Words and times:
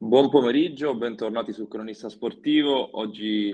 Buon 0.00 0.30
pomeriggio, 0.30 0.94
bentornati 0.94 1.52
su 1.52 1.66
Cronista 1.66 2.08
Sportivo. 2.08 2.96
Oggi 2.98 3.52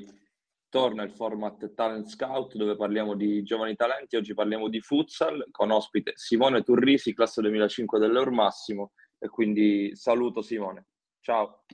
torna 0.69 1.03
il 1.03 1.11
format 1.11 1.73
Talent 1.73 2.07
Scout 2.07 2.55
dove 2.57 2.77
parliamo 2.77 3.15
di 3.15 3.43
giovani 3.43 3.75
talenti. 3.75 4.17
Oggi 4.17 4.35
parliamo 4.35 4.69
di 4.69 4.79
futsal 4.83 5.47
con 5.51 5.71
ospite 5.71 6.13
Simone 6.17 6.63
Turrisi, 6.63 7.15
classe 7.15 7.41
2005 7.41 7.99
dell'Eur 7.99 8.31
Massimo. 8.31 8.93
E 9.19 9.31
quindi 9.31 9.97
saluto 9.97 10.43
Simone. 10.43 10.89
Ciao. 11.21 11.65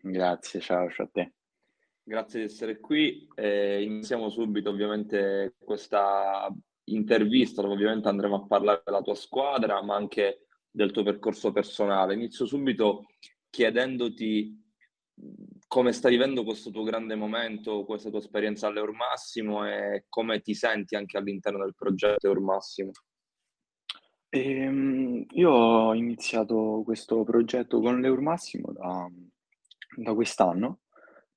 Grazie, 0.00 0.60
ciao, 0.60 0.88
ciao 0.88 1.04
a 1.04 1.10
te. 1.12 1.34
Grazie 2.02 2.40
di 2.40 2.46
essere 2.46 2.80
qui. 2.80 3.28
Eh, 3.34 3.82
iniziamo 3.82 4.30
subito 4.30 4.70
ovviamente 4.70 5.56
questa 5.58 6.50
intervista 6.84 7.60
dove 7.60 7.74
ovviamente 7.74 8.08
andremo 8.08 8.36
a 8.36 8.46
parlare 8.46 8.80
della 8.82 9.02
tua 9.02 9.14
squadra, 9.14 9.82
ma 9.82 9.94
anche 9.94 10.46
del 10.70 10.90
tuo 10.90 11.02
percorso 11.02 11.52
personale. 11.52 12.14
Inizio 12.14 12.46
subito 12.46 13.04
chiedendoti 13.56 14.54
come 15.66 15.92
stai 15.92 16.10
vivendo 16.12 16.44
questo 16.44 16.70
tuo 16.70 16.82
grande 16.82 17.14
momento, 17.14 17.86
questa 17.86 18.10
tua 18.10 18.18
esperienza 18.18 18.66
all'Eur 18.66 18.92
Massimo 18.92 19.66
e 19.66 20.04
come 20.10 20.42
ti 20.42 20.54
senti 20.54 20.94
anche 20.94 21.16
all'interno 21.16 21.64
del 21.64 21.74
progetto 21.74 22.26
Eur 22.26 22.40
Massimo. 22.40 22.90
Ehm, 24.28 25.24
io 25.30 25.50
ho 25.50 25.94
iniziato 25.94 26.82
questo 26.84 27.24
progetto 27.24 27.80
con 27.80 27.98
l'Eur 28.00 28.20
Massimo 28.20 28.72
da, 28.72 29.10
da 29.96 30.12
quest'anno, 30.12 30.80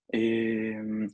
ehm, 0.08 1.08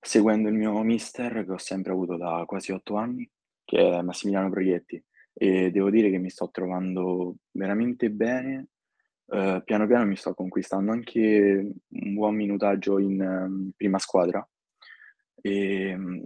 seguendo 0.00 0.48
il 0.48 0.54
mio 0.56 0.82
mister 0.82 1.44
che 1.44 1.52
ho 1.52 1.58
sempre 1.58 1.92
avuto 1.92 2.16
da 2.16 2.42
quasi 2.46 2.72
otto 2.72 2.96
anni, 2.96 3.30
che 3.64 3.78
è 3.78 4.02
Massimiliano 4.02 4.50
Proietti, 4.50 5.02
e 5.32 5.70
devo 5.70 5.88
dire 5.88 6.10
che 6.10 6.18
mi 6.18 6.30
sto 6.30 6.50
trovando 6.50 7.36
veramente 7.52 8.10
bene. 8.10 8.66
Uh, 9.32 9.62
piano 9.64 9.86
piano 9.86 10.04
mi 10.04 10.14
sto 10.14 10.34
conquistando 10.34 10.92
anche 10.92 11.18
un 11.18 12.14
buon 12.14 12.34
minutaggio 12.34 12.98
in 12.98 13.18
um, 13.18 13.70
prima 13.74 13.98
squadra, 13.98 14.46
e, 15.40 15.94
um, 15.94 16.22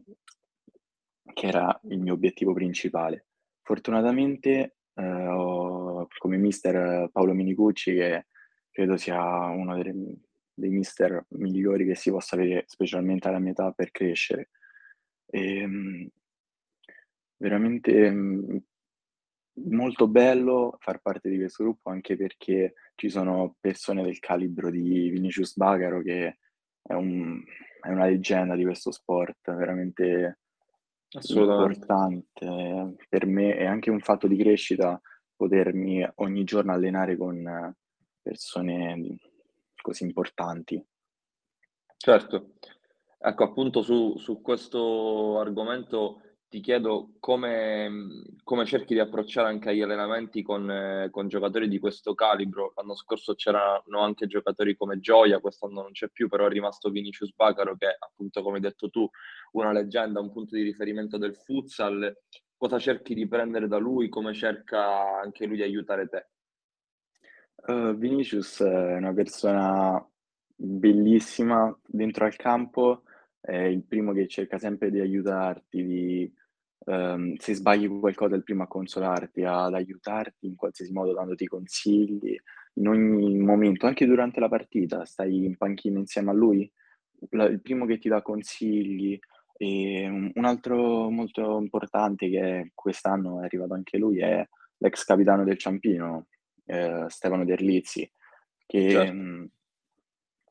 che 1.32 1.46
era 1.46 1.80
il 1.84 2.00
mio 2.00 2.14
obiettivo 2.14 2.52
principale. 2.52 3.26
Fortunatamente 3.62 4.78
uh, 4.94 5.02
ho 5.02 6.08
come 6.18 6.36
mister 6.36 7.08
Paolo 7.12 7.32
Minicucci, 7.32 7.94
che 7.94 8.26
credo 8.72 8.96
sia 8.96 9.22
uno 9.50 9.80
dei, 9.80 9.94
dei 10.52 10.70
mister 10.70 11.26
migliori 11.28 11.86
che 11.86 11.94
si 11.94 12.10
possa 12.10 12.34
avere, 12.34 12.64
specialmente 12.66 13.28
alla 13.28 13.38
mia 13.38 13.52
età, 13.52 13.70
per 13.70 13.92
crescere. 13.92 14.50
E, 15.26 15.64
um, 15.64 16.08
veramente 17.36 18.10
molto 19.64 20.06
bello 20.06 20.76
far 20.80 21.00
parte 21.00 21.28
di 21.28 21.38
questo 21.38 21.64
gruppo 21.64 21.90
anche 21.90 22.16
perché 22.16 22.74
ci 22.94 23.08
sono 23.08 23.56
persone 23.58 24.02
del 24.02 24.18
calibro 24.18 24.70
di 24.70 25.10
Vinicius 25.10 25.56
Bagaro 25.56 26.02
che 26.02 26.38
è, 26.82 26.92
un, 26.92 27.42
è 27.80 27.88
una 27.88 28.06
leggenda 28.06 28.54
di 28.54 28.64
questo 28.64 28.90
sport, 28.90 29.54
veramente 29.54 30.38
importante. 31.10 32.96
Per 33.08 33.26
me 33.26 33.56
è 33.56 33.64
anche 33.64 33.90
un 33.90 34.00
fatto 34.00 34.26
di 34.26 34.36
crescita 34.36 35.00
potermi 35.34 36.06
ogni 36.16 36.44
giorno 36.44 36.72
allenare 36.72 37.16
con 37.16 37.74
persone 38.22 39.18
così 39.80 40.04
importanti. 40.04 40.82
Certo, 41.96 42.52
ecco 43.18 43.44
appunto 43.44 43.82
su, 43.82 44.16
su 44.18 44.40
questo 44.40 45.38
argomento 45.40 46.20
ti 46.48 46.60
chiedo 46.60 47.10
come, 47.18 48.22
come, 48.44 48.64
cerchi 48.64 48.94
di 48.94 49.00
approcciare 49.00 49.48
anche 49.48 49.70
agli 49.70 49.82
allenamenti 49.82 50.42
con, 50.42 50.70
eh, 50.70 51.08
con, 51.10 51.26
giocatori 51.28 51.68
di 51.68 51.78
questo 51.78 52.14
calibro. 52.14 52.72
L'anno 52.76 52.94
scorso 52.94 53.34
c'erano 53.34 54.00
anche 54.00 54.26
giocatori 54.26 54.76
come 54.76 55.00
Gioia, 55.00 55.40
quest'anno 55.40 55.82
non 55.82 55.92
c'è 55.92 56.08
più, 56.08 56.28
però 56.28 56.46
è 56.46 56.48
rimasto 56.48 56.90
Vinicius 56.90 57.34
Bacaro 57.34 57.76
che 57.76 57.96
appunto 57.98 58.42
come 58.42 58.56
hai 58.56 58.62
detto 58.62 58.90
tu, 58.90 59.08
una 59.52 59.72
leggenda, 59.72 60.20
un 60.20 60.32
punto 60.32 60.54
di 60.54 60.62
riferimento 60.62 61.18
del 61.18 61.34
futsal. 61.34 62.16
Cosa 62.56 62.78
cerchi 62.78 63.14
di 63.14 63.26
prendere 63.26 63.66
da 63.66 63.78
lui? 63.78 64.08
Come 64.08 64.32
cerca 64.32 65.20
anche 65.20 65.46
lui 65.46 65.56
di 65.56 65.62
aiutare 65.62 66.08
te? 66.08 66.28
Uh, 67.66 67.94
Vinicius 67.94 68.62
è 68.62 68.96
una 68.96 69.12
persona 69.12 70.02
bellissima 70.54 71.76
dentro 71.84 72.24
al 72.24 72.36
campo 72.36 73.02
è 73.46 73.56
il 73.56 73.84
primo 73.84 74.12
che 74.12 74.26
cerca 74.26 74.58
sempre 74.58 74.90
di 74.90 74.98
aiutarti, 74.98 75.84
di, 75.84 76.34
ehm, 76.86 77.36
se 77.36 77.54
sbagli 77.54 77.88
qualcosa 77.88 78.34
è 78.34 78.38
il 78.38 78.42
primo 78.42 78.64
a 78.64 78.68
consolarti, 78.68 79.44
ad 79.44 79.74
aiutarti 79.74 80.46
in 80.46 80.56
qualsiasi 80.56 80.92
modo, 80.92 81.12
dandoti 81.12 81.46
consigli, 81.46 82.36
in 82.74 82.88
ogni 82.88 83.38
momento, 83.38 83.86
anche 83.86 84.04
durante 84.04 84.40
la 84.40 84.48
partita, 84.48 85.04
stai 85.04 85.44
in 85.44 85.56
panchina 85.56 85.98
insieme 85.98 86.30
a 86.30 86.34
lui, 86.34 86.70
la, 87.30 87.44
il 87.44 87.60
primo 87.62 87.86
che 87.86 87.98
ti 87.98 88.08
dà 88.08 88.20
consigli. 88.20 89.18
E 89.58 90.06
un, 90.06 90.30
un 90.34 90.44
altro 90.44 91.08
molto 91.08 91.58
importante 91.58 92.28
che 92.28 92.72
quest'anno 92.74 93.40
è 93.40 93.44
arrivato 93.44 93.72
anche 93.72 93.96
lui 93.96 94.18
è 94.18 94.46
l'ex 94.78 95.04
capitano 95.04 95.44
del 95.44 95.56
Ciampino, 95.56 96.26
eh, 96.66 97.06
Stefano 97.08 97.44
Derlizzi, 97.44 98.10
che 98.66 98.90
certo. 98.90 99.14
mh, 99.14 99.50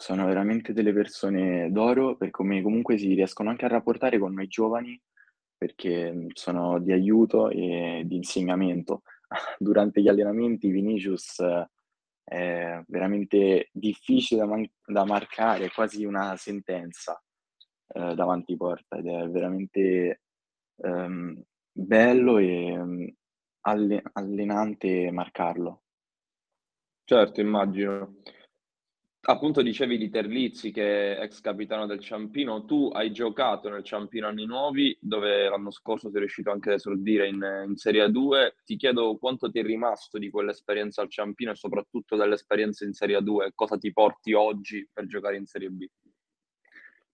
sono 0.05 0.27
veramente 0.27 0.71
delle 0.71 0.93
persone 0.93 1.71
d'oro 1.71 2.15
per 2.15 2.29
come 2.29 2.61
comunque 2.61 2.95
si 2.95 3.15
riescono 3.15 3.49
anche 3.49 3.65
a 3.65 3.69
rapportare 3.69 4.19
con 4.19 4.35
noi 4.35 4.45
giovani 4.45 5.01
perché 5.57 6.27
sono 6.33 6.77
di 6.79 6.91
aiuto 6.91 7.49
e 7.49 8.03
di 8.05 8.15
insegnamento. 8.17 9.01
Durante 9.57 10.03
gli 10.03 10.07
allenamenti 10.07 10.69
Vinicius 10.69 11.41
è 12.23 12.83
veramente 12.85 13.69
difficile 13.71 14.41
da, 14.41 14.45
man- 14.45 14.69
da 14.85 15.05
marcare, 15.05 15.71
quasi 15.71 16.05
una 16.05 16.35
sentenza 16.35 17.19
eh, 17.87 18.13
davanti 18.13 18.55
porta 18.55 18.97
ed 18.97 19.07
è 19.07 19.27
veramente 19.27 20.21
ehm, 20.83 21.41
bello 21.71 22.37
e 22.37 23.15
alle- 23.61 24.03
allenante 24.13 25.09
marcarlo. 25.09 25.81
Certo, 27.05 27.41
immagino. 27.41 28.17
Appunto 29.27 29.63
dicevi 29.63 29.97
di 29.97 30.11
Terlizzi 30.11 30.69
che 30.69 31.17
è 31.17 31.23
ex 31.23 31.41
capitano 31.41 31.87
del 31.87 31.99
Ciampino, 31.99 32.63
tu 32.63 32.91
hai 32.93 33.11
giocato 33.11 33.69
nel 33.69 33.83
Ciampino 33.83 34.27
anni 34.27 34.45
nuovi 34.45 34.95
dove 35.01 35.49
l'anno 35.49 35.71
scorso 35.71 36.11
sei 36.11 36.19
riuscito 36.19 36.51
anche 36.51 36.69
ad 36.69 36.75
esordire 36.75 37.27
in, 37.27 37.65
in 37.67 37.75
Serie 37.75 38.05
A2, 38.05 38.51
ti 38.63 38.75
chiedo 38.75 39.17
quanto 39.17 39.49
ti 39.49 39.57
è 39.57 39.63
rimasto 39.63 40.19
di 40.19 40.29
quell'esperienza 40.29 41.01
al 41.01 41.09
Ciampino 41.09 41.49
e 41.49 41.55
soprattutto 41.55 42.15
dell'esperienza 42.15 42.85
in 42.85 42.93
Serie 42.93 43.17
A2 43.17 43.49
cosa 43.55 43.79
ti 43.79 43.91
porti 43.91 44.33
oggi 44.33 44.87
per 44.93 45.07
giocare 45.07 45.37
in 45.37 45.47
Serie 45.47 45.69
B? 45.69 45.87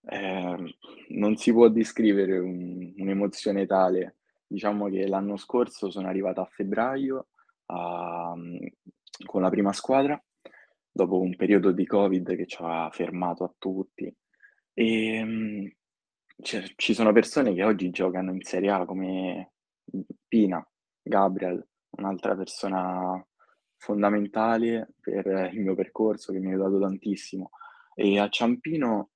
Eh, 0.04 0.76
non 1.08 1.36
si 1.36 1.50
può 1.50 1.68
descrivere 1.68 2.36
un, 2.36 2.92
un'emozione 2.94 3.64
tale, 3.64 4.16
diciamo 4.46 4.90
che 4.90 5.06
l'anno 5.06 5.38
scorso 5.38 5.90
sono 5.90 6.08
arrivato 6.08 6.42
a 6.42 6.44
febbraio 6.52 7.28
a, 7.66 8.34
con 9.24 9.40
la 9.40 9.48
prima 9.48 9.72
squadra 9.72 10.22
dopo 10.92 11.18
un 11.18 11.34
periodo 11.36 11.72
di 11.72 11.86
Covid 11.86 12.36
che 12.36 12.46
ci 12.46 12.58
ha 12.60 12.90
fermato 12.90 13.44
a 13.44 13.54
tutti. 13.58 14.14
E, 14.74 15.14
ehm, 15.16 15.72
cioè, 16.42 16.62
ci 16.76 16.94
sono 16.94 17.12
persone 17.12 17.54
che 17.54 17.64
oggi 17.64 17.90
giocano 17.90 18.32
in 18.32 18.42
Serie 18.42 18.70
A 18.70 18.84
come 18.84 19.52
Pina, 20.28 20.64
Gabriel, 21.02 21.66
un'altra 21.90 22.36
persona 22.36 23.24
fondamentale 23.76 24.94
per 25.00 25.50
il 25.52 25.60
mio 25.60 25.74
percorso 25.74 26.32
che 26.32 26.38
mi 26.38 26.48
ha 26.48 26.50
aiutato 26.50 26.78
tantissimo. 26.80 27.50
E 27.94 28.18
a 28.18 28.28
Ciampino 28.28 29.10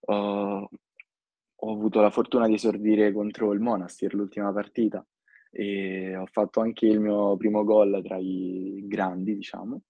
uh, 0.00 0.12
ho 0.14 1.72
avuto 1.72 2.00
la 2.00 2.10
fortuna 2.10 2.46
di 2.46 2.54
esordire 2.54 3.12
contro 3.12 3.52
il 3.52 3.60
Monastir 3.60 4.14
l'ultima 4.14 4.52
partita 4.52 5.04
e 5.50 6.16
ho 6.16 6.26
fatto 6.26 6.60
anche 6.60 6.86
il 6.86 6.98
mio 6.98 7.36
primo 7.36 7.62
gol 7.64 8.00
tra 8.02 8.16
i 8.18 8.82
grandi, 8.86 9.36
diciamo 9.36 9.82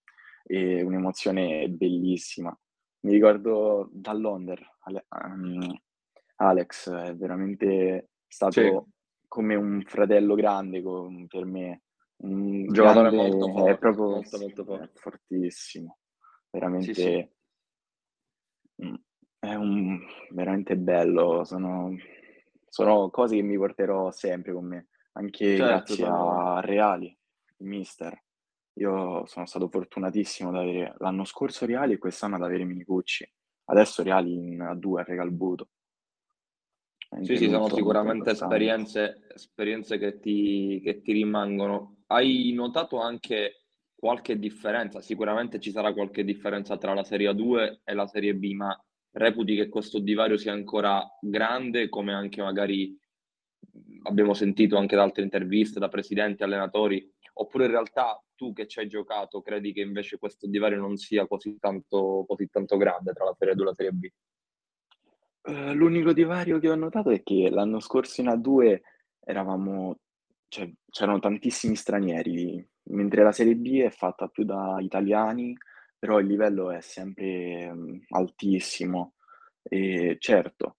e 0.44 0.82
un'emozione 0.82 1.68
bellissima. 1.68 2.56
Mi 3.00 3.12
ricordo 3.12 3.88
dall'Onder, 3.92 4.76
um, 5.08 5.76
Alex 6.36 6.90
è 6.90 7.14
veramente 7.16 8.10
stato 8.26 8.60
sì. 8.60 8.70
come 9.26 9.54
un 9.54 9.82
fratello 9.84 10.34
grande 10.34 10.82
con, 10.82 11.26
per 11.26 11.44
me. 11.44 11.82
Un 12.22 12.66
giocatore 12.68 13.10
grande, 13.10 13.28
molto 13.28 13.52
forte, 13.52 13.70
è 13.70 13.78
proprio 13.78 14.08
molto, 14.08 14.38
molto 14.38 14.64
forte. 14.64 14.84
È 14.84 14.90
fortissimo, 14.94 15.98
veramente. 16.50 16.94
Sì, 16.94 17.02
sì. 17.02 17.30
Mm, 18.84 18.94
è 19.40 19.54
un, 19.54 19.98
veramente 20.30 20.76
bello, 20.76 21.42
sono, 21.42 21.96
sono, 22.68 23.10
cose 23.10 23.34
che 23.34 23.42
mi 23.42 23.56
porterò 23.56 24.12
sempre 24.12 24.52
con 24.52 24.66
me, 24.66 24.88
anche 25.14 25.56
certo, 25.56 25.64
grazie 25.64 26.06
a 26.06 26.60
Reali, 26.60 27.06
il 27.58 27.66
mister. 27.66 28.22
Io 28.74 29.26
sono 29.26 29.46
stato 29.46 29.68
fortunatissimo 29.68 30.48
ad 30.48 30.56
avere 30.56 30.94
l'anno 30.98 31.24
scorso 31.24 31.66
Reali 31.66 31.94
e 31.94 31.98
quest'anno 31.98 32.36
ad 32.36 32.42
avere 32.42 32.64
Minicucci. 32.64 33.30
Adesso 33.64 34.02
Reali 34.02 34.32
in 34.32 34.60
A2 34.60 34.98
a 34.98 35.02
Regalbuto. 35.02 35.68
Sì, 37.20 37.36
sì, 37.36 37.48
sono 37.48 37.68
sicuramente 37.68 38.30
esperienze, 38.30 39.26
esperienze 39.34 39.98
che, 39.98 40.18
ti, 40.18 40.80
che 40.82 41.02
ti 41.02 41.12
rimangono. 41.12 42.04
Hai 42.06 42.50
notato 42.54 42.98
anche 43.00 43.66
qualche 43.94 44.38
differenza, 44.38 45.00
sicuramente 45.00 45.60
ci 45.60 45.70
sarà 45.70 45.92
qualche 45.92 46.24
differenza 46.24 46.76
tra 46.78 46.94
la 46.94 47.04
Serie 47.04 47.30
A2 47.30 47.80
e 47.84 47.94
la 47.94 48.06
Serie 48.06 48.34
B, 48.34 48.52
ma 48.54 48.76
reputi 49.12 49.54
che 49.54 49.68
questo 49.68 49.98
divario 49.98 50.38
sia 50.38 50.52
ancora 50.52 51.06
grande, 51.20 51.88
come 51.88 52.14
anche 52.14 52.42
magari 52.42 52.98
abbiamo 54.04 54.34
sentito 54.34 54.76
anche 54.76 54.96
da 54.96 55.02
altre 55.02 55.22
interviste, 55.22 55.78
da 55.78 55.88
presidenti, 55.88 56.42
allenatori, 56.42 57.08
oppure 57.34 57.64
in 57.64 57.70
realtà 57.70 58.22
tu 58.34 58.52
che 58.52 58.66
ci 58.66 58.80
hai 58.80 58.88
giocato 58.88 59.40
credi 59.40 59.72
che 59.72 59.80
invece 59.80 60.18
questo 60.18 60.46
divario 60.46 60.78
non 60.78 60.96
sia 60.96 61.26
così 61.26 61.58
tanto, 61.58 62.24
così 62.26 62.48
tanto 62.48 62.76
grande 62.76 63.12
tra 63.12 63.24
la 63.24 63.34
Serie 63.38 63.54
2 63.54 63.62
e 63.62 63.66
la 63.66 63.74
Serie 63.74 63.92
B? 63.92 64.08
Uh, 65.42 65.72
l'unico 65.72 66.12
divario 66.12 66.58
che 66.58 66.70
ho 66.70 66.74
notato 66.74 67.10
è 67.10 67.22
che 67.22 67.50
l'anno 67.50 67.80
scorso 67.80 68.20
in 68.20 68.28
A2 68.28 68.80
eravamo, 69.20 69.98
cioè, 70.48 70.70
c'erano 70.90 71.18
tantissimi 71.18 71.74
stranieri, 71.76 72.64
mentre 72.84 73.22
la 73.22 73.32
Serie 73.32 73.56
B 73.56 73.80
è 73.80 73.90
fatta 73.90 74.28
più 74.28 74.44
da 74.44 74.76
italiani, 74.80 75.56
però 75.98 76.18
il 76.18 76.26
livello 76.26 76.70
è 76.70 76.80
sempre 76.80 77.68
um, 77.70 78.00
altissimo. 78.10 79.14
E 79.62 80.16
certo, 80.18 80.78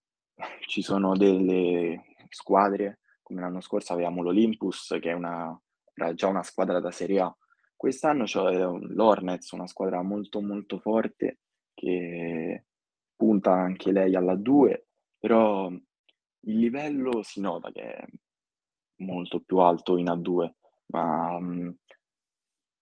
ci 0.67 0.81
sono 0.81 1.15
delle 1.15 2.15
squadre, 2.29 2.99
come 3.21 3.41
l'anno 3.41 3.61
scorso 3.61 3.93
avevamo 3.93 4.21
l'Olympus, 4.21 4.97
che 5.01 5.11
è 5.11 5.13
una, 5.13 5.57
era 5.93 6.13
già 6.13 6.27
una 6.27 6.43
squadra 6.43 6.79
da 6.79 6.91
Serie 6.91 7.21
A. 7.21 7.37
Quest'anno 7.75 8.23
c'è 8.23 8.39
l'Hornets, 8.39 9.51
una 9.51 9.67
squadra 9.67 10.01
molto 10.01 10.41
molto 10.41 10.79
forte, 10.79 11.39
che 11.73 12.65
punta 13.15 13.51
anche 13.51 13.91
lei 13.91 14.15
alla 14.15 14.35
2, 14.35 14.87
però 15.17 15.69
il 15.69 16.59
livello 16.59 17.23
si 17.23 17.39
nota 17.41 17.71
che 17.71 17.81
è 17.81 18.05
molto 18.97 19.41
più 19.41 19.57
alto 19.57 19.97
in 19.97 20.07
A2, 20.07 20.51
ma 20.87 21.35
um, 21.35 21.75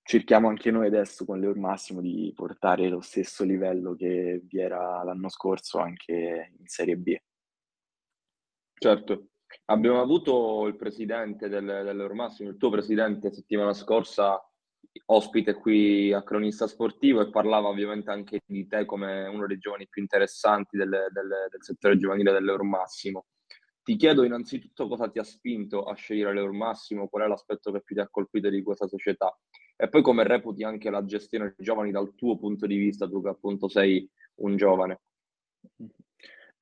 cerchiamo 0.03 0.49
anche 0.49 0.71
noi 0.71 0.87
adesso 0.87 1.25
con 1.25 1.39
l'Eur 1.39 1.57
Massimo 1.57 2.01
di 2.01 2.31
portare 2.35 2.89
lo 2.89 3.01
stesso 3.01 3.43
livello 3.43 3.95
che 3.95 4.41
vi 4.43 4.59
era 4.59 5.03
l'anno 5.03 5.29
scorso 5.29 5.79
anche 5.79 6.53
in 6.57 6.67
Serie 6.67 6.97
B. 6.97 7.15
Certo, 8.73 9.27
abbiamo 9.65 10.01
avuto 10.01 10.65
il 10.67 10.75
presidente 10.75 11.49
del, 11.49 11.65
dell'Eur 11.65 12.13
Massimo, 12.13 12.49
il 12.49 12.57
tuo 12.57 12.69
presidente 12.69 13.31
settimana 13.31 13.73
scorsa, 13.73 14.41
ospite 15.05 15.53
qui 15.53 16.11
a 16.11 16.23
Cronista 16.23 16.67
Sportivo 16.67 17.21
e 17.21 17.29
parlava 17.29 17.69
ovviamente 17.69 18.11
anche 18.11 18.41
di 18.45 18.67
te 18.67 18.85
come 18.85 19.27
uno 19.27 19.47
dei 19.47 19.57
giovani 19.57 19.87
più 19.87 20.01
interessanti 20.01 20.77
del, 20.77 20.89
del, 20.89 21.47
del 21.49 21.63
settore 21.63 21.97
giovanile 21.97 22.31
dell'Eur 22.31 22.63
Massimo. 22.63 23.25
Ti 23.83 23.95
chiedo 23.95 24.23
innanzitutto 24.23 24.87
cosa 24.87 25.09
ti 25.09 25.17
ha 25.17 25.23
spinto 25.23 25.83
a 25.83 25.95
scegliere 25.95 26.33
l'Eur 26.33 26.51
Massimo, 26.51 27.07
qual 27.07 27.23
è 27.23 27.27
l'aspetto 27.27 27.71
che 27.71 27.81
più 27.81 27.95
ti 27.95 28.01
ha 28.01 28.09
colpito 28.09 28.49
di 28.49 28.61
questa 28.61 28.87
società 28.87 29.35
e 29.81 29.89
poi 29.89 30.03
come 30.03 30.23
reputi 30.23 30.63
anche 30.63 30.91
la 30.91 31.03
gestione 31.03 31.55
dei 31.57 31.65
giovani 31.65 31.89
dal 31.89 32.13
tuo 32.13 32.37
punto 32.37 32.67
di 32.67 32.77
vista, 32.77 33.07
tu 33.07 33.19
che 33.23 33.29
appunto 33.29 33.67
sei 33.67 34.07
un 34.35 34.55
giovane. 34.55 35.01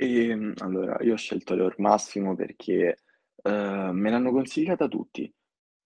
Ehm, 0.02 0.54
allora, 0.60 0.98
io 1.02 1.14
ho 1.14 1.18
scelto 1.18 1.56
l'Eur 1.56 1.76
Massimo 1.80 2.34
perché 2.34 3.00
uh, 3.44 3.92
me 3.92 4.10
l'hanno 4.10 4.32
consigliata 4.32 4.88
tutti. 4.88 5.30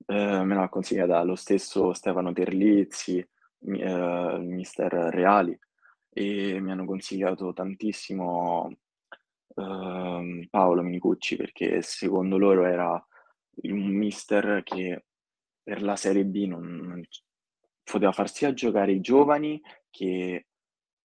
Uh, 0.05 0.43
me 0.43 0.53
l'ha 0.53 0.69
consigliata 0.69 1.23
lo 1.23 1.33
stesso 1.35 1.93
Stefano 1.93 2.31
Terlizzi, 2.31 3.27
uh, 3.57 4.37
mister 4.37 4.91
Reali, 4.91 5.57
e 6.09 6.59
mi 6.59 6.71
hanno 6.71 6.85
consigliato 6.85 7.53
tantissimo 7.53 8.69
uh, 9.55 10.47
Paolo 10.47 10.81
Minicucci 10.83 11.35
perché 11.35 11.81
secondo 11.81 12.37
loro 12.37 12.65
era 12.65 13.03
un 13.63 13.95
mister 13.95 14.61
che 14.61 15.05
per 15.63 15.81
la 15.81 15.95
Serie 15.95 16.25
B 16.25 16.45
non, 16.45 16.63
non 16.63 17.01
poteva 17.83 18.11
far 18.11 18.29
sia 18.29 18.53
giocare 18.53 18.91
i 18.91 19.01
giovani 19.01 19.59
che 19.89 20.49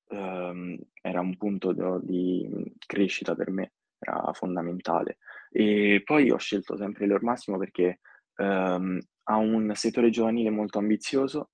um, 0.08 0.78
era 1.00 1.20
un 1.20 1.37
punto 1.37 1.72
di, 1.72 2.49
di 2.49 2.75
crescita 2.87 3.34
per 3.34 3.50
me, 3.50 3.72
era 3.99 4.32
fondamentale. 4.32 5.19
E 5.50 6.02
poi 6.05 6.31
ho 6.31 6.37
scelto 6.37 6.76
sempre 6.76 7.06
l'Or 7.06 7.22
Massimo 7.22 7.58
perché 7.58 8.00
um, 8.37 8.99
ha 9.25 9.37
un 9.37 9.72
settore 9.75 10.10
giovanile 10.10 10.50
molto 10.50 10.78
ambizioso 10.78 11.50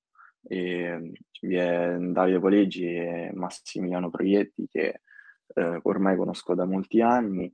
e 0.46 1.12
vi 1.40 1.54
è 1.56 1.96
Davide 1.98 2.38
Poleggi 2.38 2.86
e 2.86 3.30
Massimiliano 3.34 4.10
Proietti 4.10 4.66
che 4.68 5.00
eh, 5.54 5.80
ormai 5.82 6.16
conosco 6.16 6.54
da 6.54 6.64
molti 6.64 7.00
anni 7.00 7.52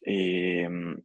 e 0.00 0.66
um, 0.66 1.02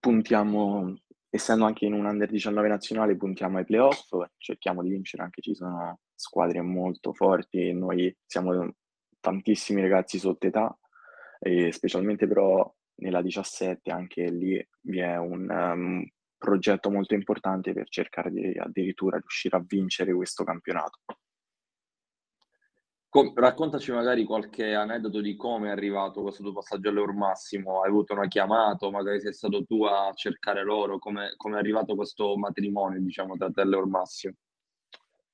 puntiamo, 0.00 1.00
essendo 1.30 1.64
anche 1.64 1.86
in 1.86 1.94
un 1.94 2.04
under 2.04 2.30
19 2.30 2.68
nazionale, 2.68 3.16
puntiamo 3.16 3.58
ai 3.58 3.64
playoff, 3.64 4.10
cerchiamo 4.36 4.82
di 4.82 4.90
vincere 4.90 5.22
anche, 5.22 5.42
ci 5.42 5.54
sono 5.54 6.00
squadre 6.14 6.60
molto 6.60 7.12
forti, 7.12 7.72
noi 7.72 8.14
siamo 8.24 8.74
tantissimi 9.20 9.80
ragazzi 9.80 10.18
sotto 10.18 10.46
età, 10.46 10.76
e 11.38 11.72
specialmente 11.72 12.26
però 12.26 12.72
nella 12.96 13.22
17 13.22 13.90
anche 13.90 14.30
lì 14.30 14.68
vi 14.80 14.98
è 15.00 15.16
un 15.16 15.50
um, 15.50 16.08
progetto 16.36 16.90
molto 16.90 17.14
importante 17.14 17.72
per 17.72 17.88
cercare 17.88 18.30
di 18.30 18.56
addirittura 18.58 19.18
riuscire 19.18 19.56
a 19.56 19.64
vincere 19.66 20.14
questo 20.14 20.44
campionato. 20.44 21.00
Com- 23.08 23.32
raccontaci 23.34 23.92
magari 23.92 24.24
qualche 24.24 24.74
aneddoto 24.74 25.20
di 25.20 25.36
come 25.36 25.68
è 25.68 25.70
arrivato 25.70 26.20
questo 26.20 26.42
tuo 26.42 26.52
passaggio 26.52 26.88
all'Eur 26.88 27.12
Massimo. 27.12 27.80
Hai 27.80 27.88
avuto 27.88 28.12
una 28.12 28.26
chiamata, 28.26 28.90
magari 28.90 29.20
sei 29.20 29.32
stato 29.32 29.64
tu 29.64 29.84
a 29.84 30.12
cercare 30.14 30.64
loro, 30.64 30.98
come, 30.98 31.32
come 31.36 31.54
è 31.54 31.58
arrivato 31.60 31.94
questo 31.94 32.36
matrimonio, 32.36 33.00
diciamo, 33.00 33.36
tra 33.36 33.50
te 33.50 33.60
e 33.60 33.66
l'Eur 33.66 33.86
Massimo? 33.86 34.34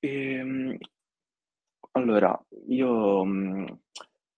Ehm, 0.03 0.77
allora, 1.93 2.39
io 2.67 3.23
mh, 3.25 3.79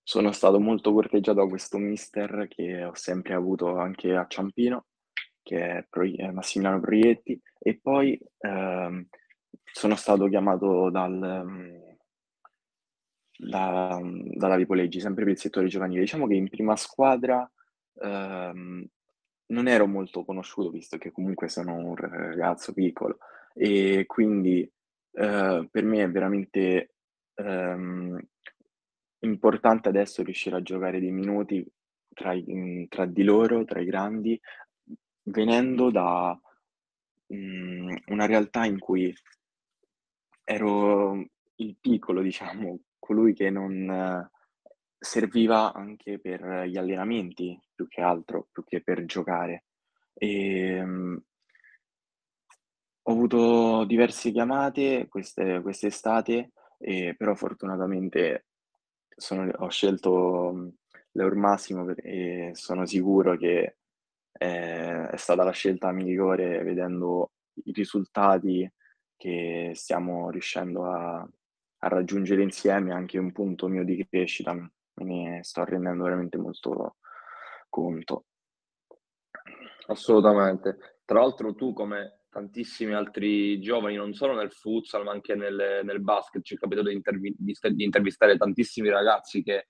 sono 0.01 0.31
stato 0.31 0.60
molto 0.60 0.92
corteggiato 0.94 1.39
da 1.39 1.48
questo 1.48 1.77
mister 1.77 2.48
che 2.50 2.83
ho 2.83 2.95
sempre 2.95 3.33
avuto 3.33 3.77
anche 3.77 4.15
a 4.15 4.25
Ciampino, 4.27 4.86
che 5.44 5.77
è, 5.80 5.86
Pro- 5.89 6.04
è 6.15 6.31
Massimiliano 6.31 6.80
Proietti, 6.81 7.39
e 7.60 7.80
poi 7.81 8.19
ehm, 8.39 9.06
sono 9.71 9.95
stato 9.95 10.27
chiamato 10.27 10.89
dal 10.89 11.81
da, 13.38 14.00
dalla 14.01 14.56
Vipoleggi, 14.56 15.00
sempre 15.00 15.24
per 15.24 15.33
il 15.33 15.39
settore 15.39 15.68
giovanile. 15.68 16.01
Diciamo 16.01 16.27
che 16.27 16.36
in 16.36 16.50
prima 16.50 16.75
squadra 16.75 17.50
ehm, 18.01 18.86
non 19.48 19.68
ero 19.68 19.88
molto 19.88 20.24
conosciuto, 20.25 20.69
visto 20.69 20.98
che 20.98 21.12
comunque 21.12 21.50
sono 21.50 21.75
un 21.75 21.95
ragazzo 21.95 22.74
piccolo, 22.74 23.18
e 23.54 24.04
quindi 24.07 24.69
eh, 25.13 25.68
per 25.69 25.83
me 25.83 26.04
è 26.04 26.10
veramente 26.10 26.95
ehm, 27.36 28.19
importante 29.19 29.89
adesso 29.89 30.24
riuscire 30.24 30.57
a 30.57 30.62
giocare 30.62 31.00
dei 31.00 31.12
minuti 31.12 31.65
tra, 32.13 32.34
i, 32.34 32.88
tra 32.89 33.05
di 33.05 33.24
loro, 33.24 33.63
tra 33.63 33.79
i 33.79 33.86
grandi, 33.86 34.39
venendo 35.24 35.91
da 35.91 36.39
mh, 37.27 37.36
mm, 37.36 37.96
una 38.08 38.25
realtà 38.25 38.65
in 38.65 38.79
cui 38.79 39.13
ero 40.43 41.25
il 41.55 41.77
piccolo, 41.79 42.22
diciamo, 42.22 42.79
colui 43.00 43.34
che 43.34 43.50
non 43.50 44.29
serviva 44.98 45.74
anche 45.74 46.20
per 46.20 46.65
gli 46.67 46.77
allenamenti, 46.77 47.60
più 47.74 47.88
che 47.88 48.01
altro, 48.01 48.48
più 48.51 48.63
che 48.63 48.82
per 48.82 49.05
giocare. 49.05 49.65
Ehm, 50.15 51.22
ho 53.05 53.12
avuto 53.12 53.83
diverse 53.86 54.31
chiamate 54.31 55.07
queste, 55.10 55.62
quest'estate, 55.62 56.51
e, 56.77 57.15
però 57.17 57.36
fortunatamente 57.36 58.48
sono, 59.15 59.51
ho 59.57 59.69
scelto 59.69 60.74
l'Eur 61.12 61.36
Massimo 61.36 61.89
e 61.95 62.51
sono 62.53 62.86
sicuro 62.86 63.38
che 63.38 63.77
è, 64.31 65.07
è 65.12 65.17
stata 65.17 65.43
la 65.43 65.51
scelta 65.51 65.91
migliore 65.91 66.63
vedendo 66.63 67.31
i 67.65 67.72
risultati 67.72 68.69
che 69.15 69.72
stiamo 69.75 70.29
riuscendo 70.29 70.86
a, 70.86 71.19
a 71.19 71.88
raggiungere 71.88 72.41
insieme 72.41 72.93
anche 72.93 73.17
un 73.17 73.31
punto 73.31 73.67
mio 73.67 73.83
di 73.83 74.05
crescita, 74.10 74.53
me 74.53 74.72
ne 74.95 75.43
sto 75.43 75.63
rendendo 75.63 76.03
veramente 76.03 76.38
molto 76.38 76.98
conto. 77.69 78.25
Assolutamente. 79.88 81.00
Tra 81.05 81.19
l'altro 81.19 81.53
tu 81.53 81.74
come 81.74 82.23
tantissimi 82.34 82.94
altri 82.94 83.62
giovani, 83.62 83.96
non 83.96 84.13
solo 84.13 84.34
nel 84.34 84.52
futsal 84.52 85.04
ma 85.04 85.12
anche 85.12 85.36
nel, 85.36 85.82
nel 85.84 86.02
basket, 86.02 86.44
ci 86.44 86.56
è 86.56 86.58
capitato 86.58 86.90
di, 86.90 86.96
intervi- 86.96 87.36
di, 87.38 87.84
intervistare 87.84 88.38
tantissimi 88.38 88.90
ragazzi 88.90 89.44
che 89.44 89.68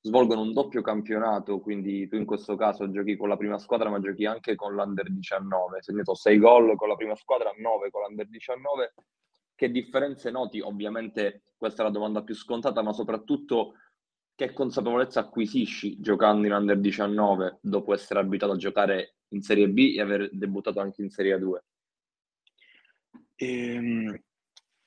svolgono 0.00 0.42
un 0.42 0.52
doppio 0.52 0.80
campionato, 0.80 1.60
quindi 1.60 2.06
tu 2.08 2.16
in 2.16 2.24
questo 2.24 2.56
caso 2.56 2.90
giochi 2.90 3.16
con 3.16 3.28
la 3.28 3.36
prima 3.36 3.58
squadra 3.58 3.90
ma 3.90 4.00
giochi 4.00 4.26
anche 4.26 4.54
con 4.54 4.74
l'Under 4.74 5.10
19, 5.10 5.76
hai 5.76 5.82
segnato 5.82 6.14
6 6.14 6.38
gol 6.38 6.76
con 6.76 6.88
la 6.88 6.96
prima 6.96 7.16
squadra, 7.16 7.52
9 7.56 7.90
con 7.90 8.02
l'Under 8.02 8.28
19 8.28 8.94
che 9.54 9.70
differenze 9.70 10.30
noti? 10.30 10.60
Ovviamente 10.60 11.44
questa 11.56 11.82
è 11.82 11.84
la 11.86 11.92
domanda 11.92 12.22
più 12.22 12.34
scontata, 12.34 12.82
ma 12.82 12.92
soprattutto 12.92 13.74
che 14.34 14.52
consapevolezza 14.52 15.20
acquisisci 15.20 16.00
giocando 16.00 16.46
in 16.46 16.52
Under 16.52 16.78
19 16.78 17.58
dopo 17.60 17.94
essere 17.94 18.20
abituato 18.20 18.54
a 18.54 18.58
giocare 18.58 19.16
in 19.28 19.42
Serie 19.42 19.68
B 19.68 19.94
e 19.96 20.00
aver 20.00 20.28
debuttato 20.32 20.80
anche 20.80 21.02
in 21.02 21.10
Serie 21.10 21.38
2? 21.38 21.64
Ehm, 23.44 24.16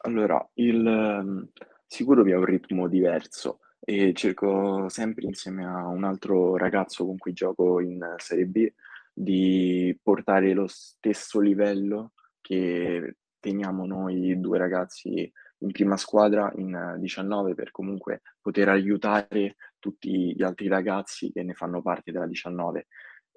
Allora, 0.06 0.48
il 0.56 0.78
mhmm, 0.82 1.50
sicuro 1.88 2.24
che 2.24 2.36
ho 2.36 2.40
un 2.40 2.46
ritmo 2.46 2.88
diverso 2.88 3.60
e 3.82 4.14
cerco 4.14 4.90
sempre 4.90 5.26
insieme 5.26 5.66
a 5.66 5.88
un 5.88 6.04
altro 6.06 6.58
ragazzo 6.58 7.06
con 7.06 7.18
cui 7.18 7.34
gioco 7.34 7.82
in 7.82 8.16
Serie 8.18 8.46
B, 8.48 8.72
di 9.14 9.98
portare 10.04 10.54
lo 10.54 10.68
stesso 10.68 11.40
livello 11.42 12.14
che 12.42 13.18
teniamo 13.40 13.86
noi 13.88 14.40
2 14.40 14.58
ragazzi 14.60 15.32
in 15.60 15.72
prima 15.72 15.98
squadra 15.98 16.52
in 16.58 16.98
19 17.00 17.56
per 17.56 17.72
comunque 17.72 18.22
poter 18.42 18.70
aiutare 18.70 19.56
tutti 19.80 20.36
gli 20.36 20.44
altri 20.44 20.68
ragazzi 20.68 21.32
che 21.32 21.44
ne 21.44 21.54
fanno 21.54 21.82
parte 21.82 22.12
della 22.12 22.28
19. 22.28 22.88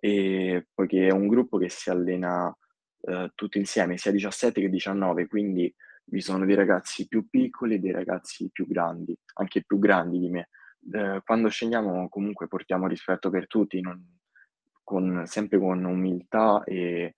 Ehm, 0.01 0.65
poiché 0.75 1.09
è 1.09 1.13
un 1.13 1.29
gruppo 1.29 1.59
che 1.59 1.69
si 1.71 1.91
allena, 1.91 2.55
uhm, 3.03 3.31
tutti 3.35 3.59
insieme, 3.59 3.97
sia 3.99 4.11
17 4.13 4.61
che 4.61 4.69
19, 4.71 5.27
quindi 5.27 5.73
vi 6.05 6.21
sono 6.21 6.45
dei 6.45 6.55
ragazzi 6.57 7.07
più 7.09 7.29
piccoli 7.29 7.75
e 7.77 7.79
dei 7.79 7.93
ragazzi 7.93 8.51
più 8.53 8.67
grandi, 8.67 9.17
anche 9.35 9.63
più 9.65 9.79
grandi 9.79 10.19
di 10.19 10.29
me. 10.31 10.49
Ehm, 10.93 11.21
quando 11.25 11.49
scendiamo 11.49 12.09
comunque 12.09 12.49
portiamo 12.49 12.87
rispetto 12.87 13.31
per 13.31 13.47
tutti, 13.47 13.81
non 13.81 14.03
con 14.83 15.23
sempre 15.27 15.59
con 15.59 15.85
umiltà 15.85 16.65
e 16.65 17.15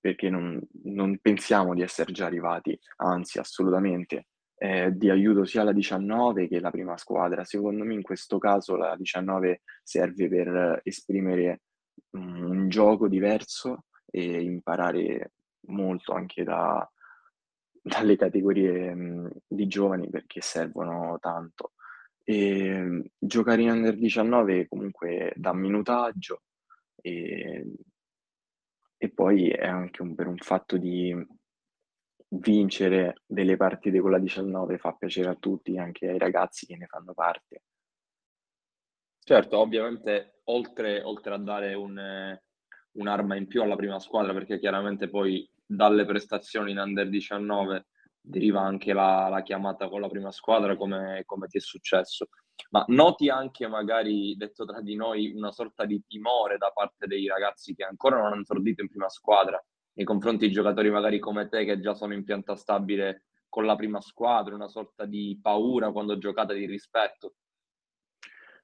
perché 0.00 0.28
non 0.30 0.60
non 0.84 1.18
pensiamo 1.18 1.74
di 1.74 1.82
esser 1.82 2.10
già 2.12 2.26
arrivati, 2.26 2.78
anzi 2.96 3.38
assolutamente. 3.38 4.26
È 4.56 4.90
di 4.90 5.10
aiuto 5.10 5.44
sia 5.44 5.62
la 5.64 5.72
19 5.72 6.48
che 6.48 6.60
la 6.60 6.70
prima 6.70 6.96
squadra. 6.96 7.44
Secondo 7.44 7.84
me 7.84 7.94
in 7.94 8.02
questo 8.02 8.38
caso 8.38 8.76
la 8.76 8.96
19 8.96 9.62
serve 9.82 10.28
per 10.28 10.80
esprimere, 10.84 11.62
un 12.12 12.68
gioco 12.68 13.08
diverso 13.08 13.84
e 14.10 14.42
imparare 14.42 15.32
molto 15.68 16.12
anche 16.12 16.44
da 16.44 16.88
dalle 17.86 18.16
categorie, 18.16 18.94
mhmm, 18.94 19.30
di 19.46 19.66
giovani 19.66 20.08
perché 20.10 20.40
servono 20.40 21.18
tanto. 21.20 21.72
Ehm, 22.24 23.04
giocare 23.18 23.62
in 23.62 23.70
under 23.70 23.96
19 23.96 24.66
comunque 24.68 25.32
dà 25.36 25.52
minutaggio, 25.54 26.42
ehm, 27.02 27.74
e 28.98 29.08
poi 29.10 29.48
è 29.48 29.66
anche 29.66 30.02
un 30.02 30.14
per 30.14 30.26
un 30.26 30.36
fatto 30.36 30.76
di 30.76 31.14
vincere 32.28 33.22
delle 33.26 33.56
partite 33.56 34.00
con 34.00 34.10
la 34.10 34.18
19 34.18 34.78
fa 34.78 34.92
piacere 34.94 35.28
a 35.28 35.34
tutti, 35.34 35.76
anche 35.78 36.08
ai 36.08 36.18
ragazzi 36.18 36.64
che 36.66 36.76
ne 36.76 36.86
fanno 36.86 37.12
parte. 37.12 37.62
Certo, 39.22 39.58
ovviamente 39.58 40.40
oltre 40.44 41.02
oltre 41.02 41.34
a 41.34 41.38
dare 41.38 41.74
un 41.74 41.98
un'arma 42.96 43.36
in 43.36 43.46
più 43.46 43.62
alla 43.62 43.76
prima 43.76 43.98
squadra, 44.00 44.32
perché 44.32 44.58
chiaramente 44.58 45.08
poi 45.08 45.48
dalle 45.64 46.04
prestazioni 46.04 46.72
in 46.72 46.78
under 46.78 47.08
19 47.08 47.86
deriva 48.20 48.60
anche 48.60 48.92
la 48.92 49.28
la 49.28 49.42
chiamata 49.42 49.88
con 49.88 50.00
la 50.00 50.08
prima 50.08 50.32
squadra 50.32 50.76
come 50.76 51.22
come 51.24 51.46
ti 51.46 51.58
è 51.58 51.60
successo. 51.60 52.28
Ma 52.70 52.84
noti 52.88 53.28
anche 53.28 53.68
magari, 53.68 54.34
detto 54.36 54.64
tra 54.64 54.80
di 54.80 54.96
noi, 54.96 55.32
una 55.34 55.52
sorta 55.52 55.84
di 55.84 56.02
timore 56.06 56.56
da 56.56 56.70
parte 56.74 57.06
dei 57.06 57.26
ragazzi 57.26 57.74
che 57.74 57.84
ancora 57.84 58.16
non 58.16 58.32
hanno 58.32 58.40
esordito 58.42 58.82
in 58.82 58.88
prima 58.88 59.08
squadra, 59.10 59.62
nei 59.94 60.06
confronti 60.06 60.46
di 60.46 60.52
giocatori 60.52 60.90
magari 60.90 61.18
come 61.18 61.48
te 61.48 61.64
che 61.64 61.80
già 61.80 61.94
sono 61.94 62.14
in 62.14 62.24
pianta 62.24 62.56
stabile 62.56 63.24
con 63.48 63.64
la 63.64 63.76
prima 63.76 64.00
squadra, 64.00 64.54
una 64.54 64.68
sorta 64.68 65.04
di 65.06 65.38
paura 65.40 65.90
quando 65.92 66.18
giocate, 66.18 66.54
di 66.54 66.66
rispetto? 66.66 67.34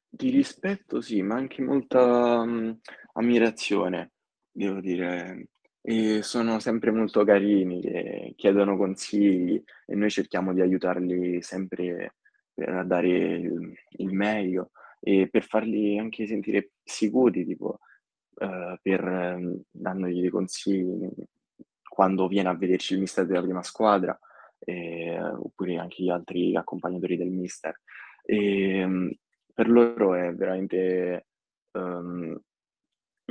Di 0.08 0.28
rispetto 0.30 1.00
sì, 1.00 1.22
ma 1.22 1.36
anche 1.36 1.62
molta, 1.62 2.44
mhmm, 2.44 2.80
ammirazione, 3.14 4.12
devo 4.52 4.80
dire. 4.80 5.48
E 5.84 6.22
sono 6.22 6.60
sempre 6.60 6.92
molto 6.92 7.24
carini, 7.24 8.34
chiedono 8.36 8.76
consigli 8.76 9.60
e 9.86 9.94
noi 9.96 10.10
cerchiamo 10.10 10.52
di 10.52 10.60
aiutarli 10.60 11.42
sempre 11.42 12.14
per 12.54 12.84
dare 12.86 13.08
il 13.08 13.72
il 13.98 14.12
meglio 14.12 14.70
e 15.00 15.28
per 15.30 15.42
farli 15.44 15.98
anche 15.98 16.26
sentire 16.26 16.70
sicuri, 16.84 17.44
tipo, 17.44 17.78
uhm, 18.40 18.78
per 18.82 19.02
mhmm, 19.04 19.60
dandogli 19.70 20.20
dei 20.20 20.30
consigli 20.30 21.08
quando 21.88 22.28
viene 22.28 22.48
a 22.50 22.54
vederci 22.56 22.94
il 22.94 23.00
mister 23.00 23.26
della 23.26 23.42
prima 23.42 23.62
squadra, 23.62 24.18
ehm, 24.60 25.38
oppure 25.42 25.76
anche 25.78 26.02
gli 26.04 26.10
altri 26.10 26.56
accompagnatori 26.56 27.16
del 27.16 27.30
mister. 27.30 27.80
Ehm, 28.24 29.10
per 29.54 29.68
loro 29.68 30.14
è 30.14 30.32
veramente, 30.34 31.26
uhm, 31.72 32.38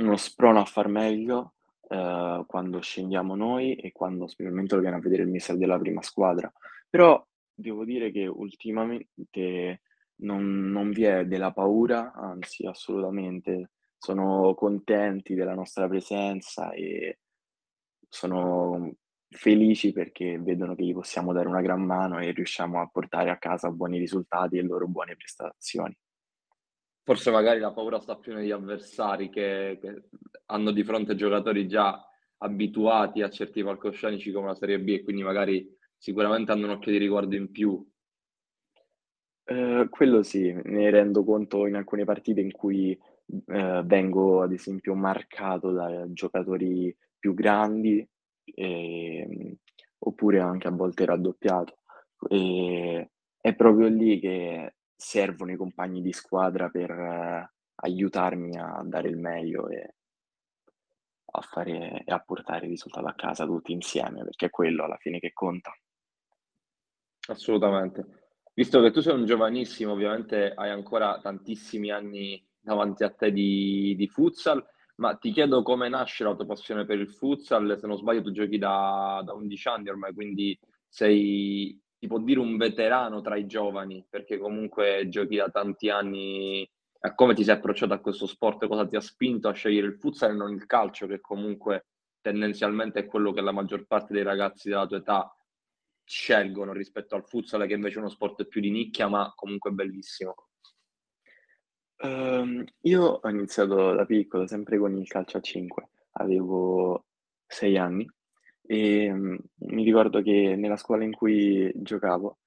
uno 0.02 0.16
sprono 0.16 0.60
a 0.60 0.64
far 0.64 0.88
meglio, 0.88 1.54
uhm, 1.88 2.46
quando 2.46 2.80
scendiamo 2.80 3.34
noi 3.34 3.74
e 3.76 3.92
quando 3.92 4.26
specialmente 4.26 4.74
lo 4.74 4.80
viene 4.80 4.96
a 4.96 5.00
vedere 5.00 5.22
il 5.22 5.28
mister 5.28 5.56
della 5.56 5.78
prima 5.78 6.02
squadra. 6.02 6.52
Però 6.88 7.24
devo 7.54 7.84
dire 7.84 8.10
che 8.10 8.26
ultimamente 8.26 9.82
non 10.22 10.70
non 10.70 10.90
vi 10.90 11.04
è 11.04 11.24
della 11.26 11.52
paura, 11.52 12.12
anzi 12.12 12.66
assolutamente. 12.66 13.70
Sono 14.02 14.54
contenti 14.54 15.34
della 15.34 15.54
nostra 15.54 15.86
presenza 15.88 16.72
e 16.72 17.18
sono 18.08 18.94
felici 19.30 19.92
perché 19.92 20.38
vedono 20.38 20.74
che 20.74 20.84
gli 20.84 20.92
possiamo 20.92 21.32
dare 21.32 21.48
una 21.48 21.60
gran 21.62 21.82
mano 21.82 22.18
e 22.18 22.32
riusciamo 22.32 22.80
a 22.80 22.88
portare 22.88 23.30
a 23.30 23.38
casa 23.38 23.70
buoni 23.70 23.98
risultati 23.98 24.58
e 24.58 24.62
loro 24.62 24.86
buone 24.88 25.16
prestazioni. 25.16 25.96
Forse 27.06 27.32
magari 27.32 27.58
la 27.58 27.72
paura 27.72 27.98
sta 27.98 28.14
più 28.16 28.32
negli 28.32 28.52
avversari 28.52 29.28
che 29.28 29.76
che 29.80 30.02
hanno 30.46 30.70
di 30.70 30.84
fronte 30.84 31.16
giocatori 31.16 31.66
già 31.66 32.00
abituati 32.38 33.22
a 33.22 33.30
certi 33.30 33.62
palcoscenici 33.64 34.30
come 34.30 34.46
la 34.48 34.54
Serie 34.54 34.78
B 34.80 34.88
e 34.90 35.02
quindi 35.02 35.22
magari 35.24 35.68
sicuramente 35.96 36.52
hanno 36.52 36.66
un 36.66 36.72
occhio 36.74 36.92
di 36.92 36.98
riguardo 36.98 37.34
in 37.34 37.50
più. 37.50 37.84
Ehm, 39.44 39.88
quello 39.88 40.22
sì, 40.22 40.52
ne 40.64 40.90
rendo 40.90 41.24
conto 41.24 41.66
in 41.66 41.74
alcune 41.74 42.04
partite 42.04 42.40
in 42.40 42.52
cui, 42.52 42.96
ehm, 43.46 43.84
vengo 43.86 44.42
ad 44.42 44.52
esempio 44.52 44.94
marcato 44.94 45.72
da 45.72 46.06
giocatori 46.12 46.94
più 47.18 47.34
grandi, 47.34 48.06
ehm, 48.54 49.54
oppure 50.00 50.40
anche 50.40 50.68
a 50.68 50.70
volte 50.70 51.04
raddoppiato. 51.04 51.78
Ehm, 52.28 53.06
è 53.40 53.54
proprio 53.56 53.88
lì 53.88 54.20
che 54.20 54.74
servono 55.02 55.50
i 55.50 55.56
compagni 55.56 56.00
di 56.00 56.12
squadra 56.12 56.68
per 56.68 56.90
eh, 56.90 57.52
aiutarmi 57.74 58.56
a 58.56 58.82
dare 58.84 59.08
il 59.08 59.18
meglio 59.18 59.68
e 59.68 59.94
a 61.34 61.40
fare 61.40 62.04
e 62.04 62.12
a 62.12 62.20
portare 62.20 62.66
il 62.66 62.70
risultato 62.70 63.06
a 63.06 63.14
casa 63.14 63.44
tutti 63.44 63.72
insieme, 63.72 64.22
perché 64.22 64.46
è 64.46 64.50
quello 64.50 64.84
alla 64.84 64.96
fine 64.98 65.18
che 65.18 65.32
conta. 65.32 65.72
Assolutamente. 67.28 68.20
Visto 68.54 68.80
che 68.80 68.90
tu 68.90 69.00
sei 69.00 69.14
un 69.14 69.24
giovanissimo, 69.24 69.92
ovviamente 69.92 70.52
hai 70.54 70.70
ancora 70.70 71.18
tantissimi 71.20 71.90
anni 71.90 72.44
davanti 72.60 73.02
a 73.02 73.10
te 73.10 73.32
di 73.32 73.94
di 73.96 74.06
futsal, 74.06 74.64
ma 74.96 75.16
ti 75.16 75.32
chiedo 75.32 75.62
come 75.62 75.88
nasce 75.88 76.22
la 76.22 76.34
tua 76.34 76.46
passione 76.46 76.84
per 76.84 77.00
il 77.00 77.10
futsal? 77.10 77.76
Se 77.76 77.86
non 77.88 77.96
sbaglio 77.96 78.22
tu 78.22 78.30
giochi 78.30 78.58
da 78.58 79.20
da 79.24 79.32
11 79.32 79.68
anni 79.68 79.88
ormai, 79.88 80.12
quindi 80.12 80.56
sei, 80.88 81.81
si 82.02 82.08
può 82.08 82.18
dire 82.18 82.40
un 82.40 82.56
veterano 82.56 83.20
tra 83.20 83.36
i 83.36 83.46
giovani, 83.46 84.04
perché 84.10 84.36
comunque 84.36 85.06
giochi 85.08 85.36
da 85.36 85.48
tanti 85.50 85.88
anni. 85.88 86.68
A 87.04 87.14
come 87.14 87.32
ti 87.32 87.44
sei 87.44 87.54
approcciato 87.54 87.92
a 87.94 88.00
questo 88.00 88.26
sport? 88.26 88.66
Cosa 88.66 88.88
ti 88.88 88.96
ha 88.96 89.00
spinto 89.00 89.46
a 89.48 89.52
scegliere 89.52 89.86
il 89.86 89.94
futsal 89.94 90.30
e 90.32 90.34
non 90.34 90.52
il 90.52 90.66
calcio, 90.66 91.06
che 91.06 91.20
comunque 91.20 91.86
tendenzialmente 92.20 92.98
è 93.00 93.06
quello 93.06 93.32
che 93.32 93.40
la 93.40 93.52
maggior 93.52 93.86
parte 93.86 94.12
dei 94.14 94.24
ragazzi 94.24 94.68
della 94.68 94.86
tua 94.86 94.96
età 94.96 95.36
scelgono 96.04 96.72
rispetto 96.72 97.14
al 97.14 97.24
futsal 97.24 97.66
che 97.68 97.74
invece 97.74 97.96
è 97.96 97.98
uno 98.00 98.08
sport 98.08 98.46
più 98.46 98.60
di 98.60 98.70
nicchia, 98.72 99.06
ma 99.06 99.32
comunque 99.36 99.70
bellissimo. 99.70 100.34
Uhm, 102.02 102.64
io 102.82 103.02
ho 103.22 103.28
iniziato 103.28 103.94
da 103.94 104.04
piccolo, 104.04 104.46
sempre 104.48 104.76
con 104.78 104.96
il 104.98 105.06
calcio 105.06 105.36
a 105.38 105.40
5. 105.40 105.88
Avevo 106.14 107.04
6 107.46 107.76
anni, 107.78 108.08
ehm, 108.74 109.38
mi 109.70 109.84
ricordo 109.84 110.22
che 110.22 110.54
nella 110.56 110.76
scuola 110.76 111.04
in 111.04 111.12
cui 111.14 111.70
giocavo, 111.74 112.38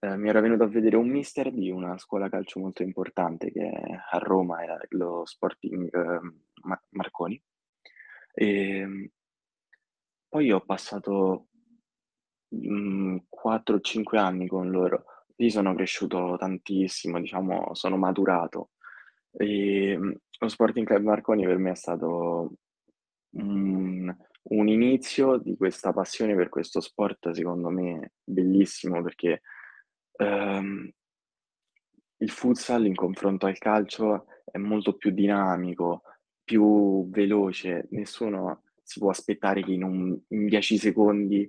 ehm, 0.00 0.20
mi 0.20 0.28
era 0.28 0.40
venuto 0.40 0.64
a 0.64 0.68
vedere 0.68 0.96
un 0.96 1.08
mister 1.10 1.52
di 1.52 1.70
una 1.70 1.96
scuola 1.98 2.28
calcio 2.28 2.60
molto 2.60 2.82
importante 2.82 3.50
che 3.52 3.70
a 4.10 4.18
Roma, 4.18 4.62
era 4.62 4.78
lo 4.90 5.22
Sporting, 5.26 5.88
ehm, 5.94 6.40
Ma 6.64 6.80
Marconi. 6.90 7.40
Ehm, 8.34 9.08
poi 10.30 10.50
ho 10.52 10.60
passato 10.64 11.48
Mhmm, 12.50 13.24
4 13.28 13.76
o 13.76 13.80
5 13.80 14.18
anni 14.18 14.46
con 14.46 14.70
loro. 14.70 15.04
Lì 15.36 15.50
sono 15.50 15.74
cresciuto 15.74 16.36
tantissimo, 16.38 17.20
diciamo 17.20 17.74
sono 17.74 17.96
maturato. 17.96 18.70
Ehm, 19.32 20.14
lo 20.40 20.48
Sporting 20.48 20.86
Club 20.86 21.02
Marconi 21.04 21.44
per 21.44 21.58
me 21.58 21.72
è 21.72 21.74
stato 21.74 22.52
un 23.32 24.14
un 24.50 24.68
inizio 24.68 25.36
di 25.38 25.56
questa 25.56 25.92
passione 25.92 26.34
per 26.34 26.48
questo 26.48 26.80
sport, 26.80 27.30
secondo 27.32 27.68
me 27.70 28.12
bellissimo 28.24 29.02
perché, 29.02 29.42
ehm, 30.16 30.90
il 32.18 32.30
futsal 32.30 32.86
in 32.86 32.94
confronto 32.94 33.46
al 33.46 33.58
calcio 33.58 34.26
è 34.50 34.58
molto 34.58 34.96
più 34.96 35.10
dinamico, 35.10 36.02
più 36.42 37.08
veloce. 37.10 37.86
Nessuno 37.90 38.62
si 38.82 38.98
può 38.98 39.10
aspettare 39.10 39.62
che 39.62 39.72
in 39.72 39.84
un 39.84 40.18
in 40.28 40.46
10 40.46 40.78
secondi, 40.78 41.48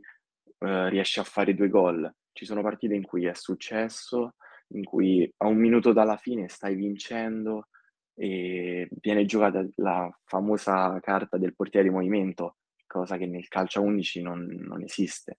uhm, 0.60 0.90
riesce 0.90 1.20
a 1.20 1.24
fare 1.24 1.54
2 1.56 1.70
gol. 1.70 2.12
ci 2.32 2.46
sono 2.46 2.62
partite 2.62 2.94
in 2.96 3.04
cui 3.04 3.26
è 3.26 3.34
successo, 3.34 4.36
in 4.70 4.84
cui 4.86 5.30
a 5.38 5.48
un 5.48 5.58
minuto 5.58 5.92
dalla 5.92 6.16
fine 6.18 6.48
stai 6.48 6.76
vincendo 6.76 7.68
e 8.14 8.88
viene 9.02 9.26
giocata 9.26 9.66
la 9.78 10.10
famosa 10.26 10.98
carta 11.02 11.38
del 11.38 11.54
portiere 11.56 11.90
di 11.90 11.94
movimento, 11.94 12.58
cosa 12.90 13.18
che 13.18 13.28
nel 13.28 13.48
calcio 13.48 13.80
a 13.80 13.84
11 13.84 14.22
non, 14.22 14.46
non 14.46 14.82
esiste. 14.82 15.38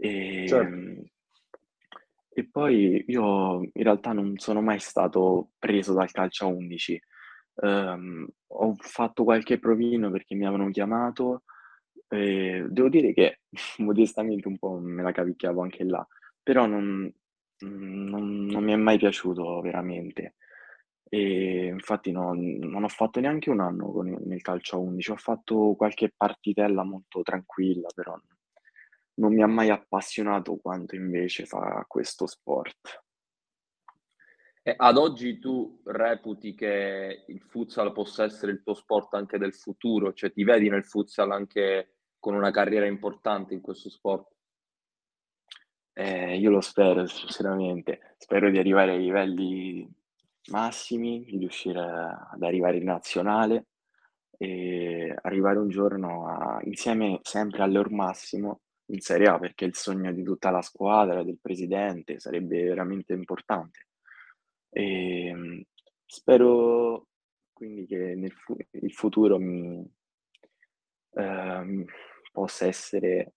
E, 0.00 0.46
certo. 0.48 1.10
e 2.30 2.48
poi 2.50 3.04
io 3.06 3.60
in 3.60 3.82
realtà 3.82 4.12
non 4.12 4.38
sono 4.38 4.62
mai 4.62 4.78
stato 4.78 5.50
preso 5.58 5.92
dal 5.92 6.10
calcio 6.10 6.46
a 6.46 6.48
11. 6.48 7.02
Um, 7.54 7.68
ehm, 7.68 8.28
ho 8.46 8.74
fatto 8.78 9.24
qualche 9.24 9.58
provino 9.58 10.10
perché 10.10 10.34
mi 10.34 10.46
avevano 10.46 10.70
chiamato, 10.70 11.42
e 12.08 12.66
devo 12.68 12.88
dire 12.88 13.12
che 13.12 13.40
modestamente 13.78 14.48
un 14.48 14.58
po' 14.58 14.78
me 14.78 15.02
la 15.02 15.12
cavicchiavo 15.12 15.60
anche 15.60 15.84
là, 15.84 16.06
però 16.42 16.66
non, 16.66 17.12
non, 17.58 18.44
non 18.46 18.64
mi 18.64 18.72
è 18.72 18.76
mai 18.76 18.98
piaciuto 18.98 19.60
veramente. 19.60 20.36
E 21.14 21.66
infatti 21.66 22.10
no, 22.10 22.32
non 22.32 22.84
ho 22.84 22.88
fatto 22.88 23.20
neanche 23.20 23.50
un 23.50 23.60
anno 23.60 23.92
con 23.92 24.08
nel 24.24 24.40
calcio 24.40 24.76
a 24.76 24.78
11, 24.78 25.10
ho 25.10 25.16
fatto 25.16 25.74
qualche 25.76 26.10
partitella 26.16 26.84
molto 26.84 27.20
tranquilla, 27.20 27.88
però 27.94 28.18
non 29.16 29.34
mi 29.34 29.42
ha 29.42 29.46
mai 29.46 29.68
appassionato 29.68 30.56
quanto 30.56 30.96
invece 30.96 31.44
fa 31.44 31.84
questo 31.86 32.26
sport. 32.26 33.04
E 34.62 34.74
ad 34.74 34.96
oggi 34.96 35.38
tu 35.38 35.82
reputi 35.84 36.54
che 36.54 37.24
il 37.26 37.42
futsal 37.42 37.92
possa 37.92 38.24
essere 38.24 38.52
il 38.52 38.62
tuo 38.62 38.72
sport 38.72 39.12
anche 39.12 39.36
del 39.36 39.52
futuro? 39.52 40.14
Cioè 40.14 40.32
ti 40.32 40.44
vedi 40.44 40.70
nel 40.70 40.86
futsal 40.86 41.30
anche 41.30 41.96
con 42.18 42.34
una 42.34 42.50
carriera 42.50 42.86
importante 42.86 43.52
in 43.52 43.60
questo 43.60 43.90
sport? 43.90 44.30
Eh, 45.92 46.38
io 46.38 46.48
lo 46.48 46.62
spero, 46.62 47.06
sinceramente. 47.06 48.14
Spero 48.16 48.48
di 48.48 48.56
arrivare 48.56 48.92
ai 48.92 49.02
livelli 49.02 50.00
massimi, 50.50 51.24
riuscire 51.38 51.80
ad 51.80 52.42
arrivare 52.42 52.78
in 52.78 52.84
nazionale 52.84 53.66
e 54.36 55.14
arrivare 55.22 55.58
un 55.58 55.68
giorno 55.68 56.26
a, 56.28 56.60
insieme 56.64 57.20
sempre 57.22 57.62
al 57.62 57.72
loro 57.72 57.90
massimo 57.90 58.60
in 58.86 59.00
Serie 59.00 59.28
A, 59.28 59.38
perché 59.38 59.64
il 59.64 59.74
sogno 59.74 60.12
di 60.12 60.22
tutta 60.22 60.50
la 60.50 60.62
squadra, 60.62 61.22
del 61.22 61.38
presidente, 61.40 62.18
sarebbe 62.20 62.62
veramente 62.64 63.12
importante. 63.12 63.86
E, 64.70 65.26
ehm, 65.26 65.62
spero 66.06 67.06
quindi 67.52 67.86
che 67.86 68.14
nel 68.16 68.32
fu- 68.32 68.56
il 68.72 68.92
futuro 68.92 69.38
mi, 69.38 69.86
ehm, 71.14 71.84
possa 72.32 72.66
essere 72.66 73.34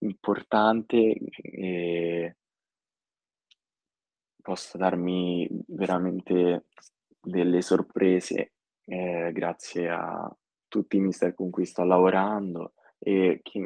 importante 0.00 1.16
e 1.42 2.36
possa 4.42 4.76
darmi 4.76 5.48
veramente 5.68 6.66
delle 7.20 7.62
sorprese 7.62 8.52
eh, 8.84 9.30
grazie 9.32 9.88
a 9.88 10.36
tutti 10.66 10.96
i 10.96 11.00
mister 11.00 11.34
con 11.34 11.50
cui 11.50 11.64
sto 11.64 11.84
lavorando 11.84 12.74
e 12.98 13.40
chi, 13.42 13.64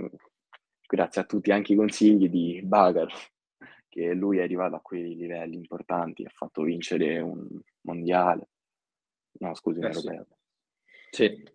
grazie 0.86 1.22
a 1.22 1.24
tutti 1.24 1.50
anche 1.50 1.72
i 1.72 1.76
consigli 1.76 2.28
di 2.28 2.60
Bagar, 2.62 3.12
che 3.88 4.12
lui 4.12 4.38
è 4.38 4.42
arrivato 4.42 4.76
a 4.76 4.80
quei 4.80 5.14
livelli 5.14 5.56
importanti, 5.56 6.24
ha 6.24 6.30
fatto 6.30 6.62
vincere 6.62 7.20
un 7.20 7.46
mondiale, 7.82 8.48
no 9.40 9.54
scusi, 9.54 9.80
eh, 9.80 9.86
europeo. 9.86 10.26
Sì. 11.10 11.54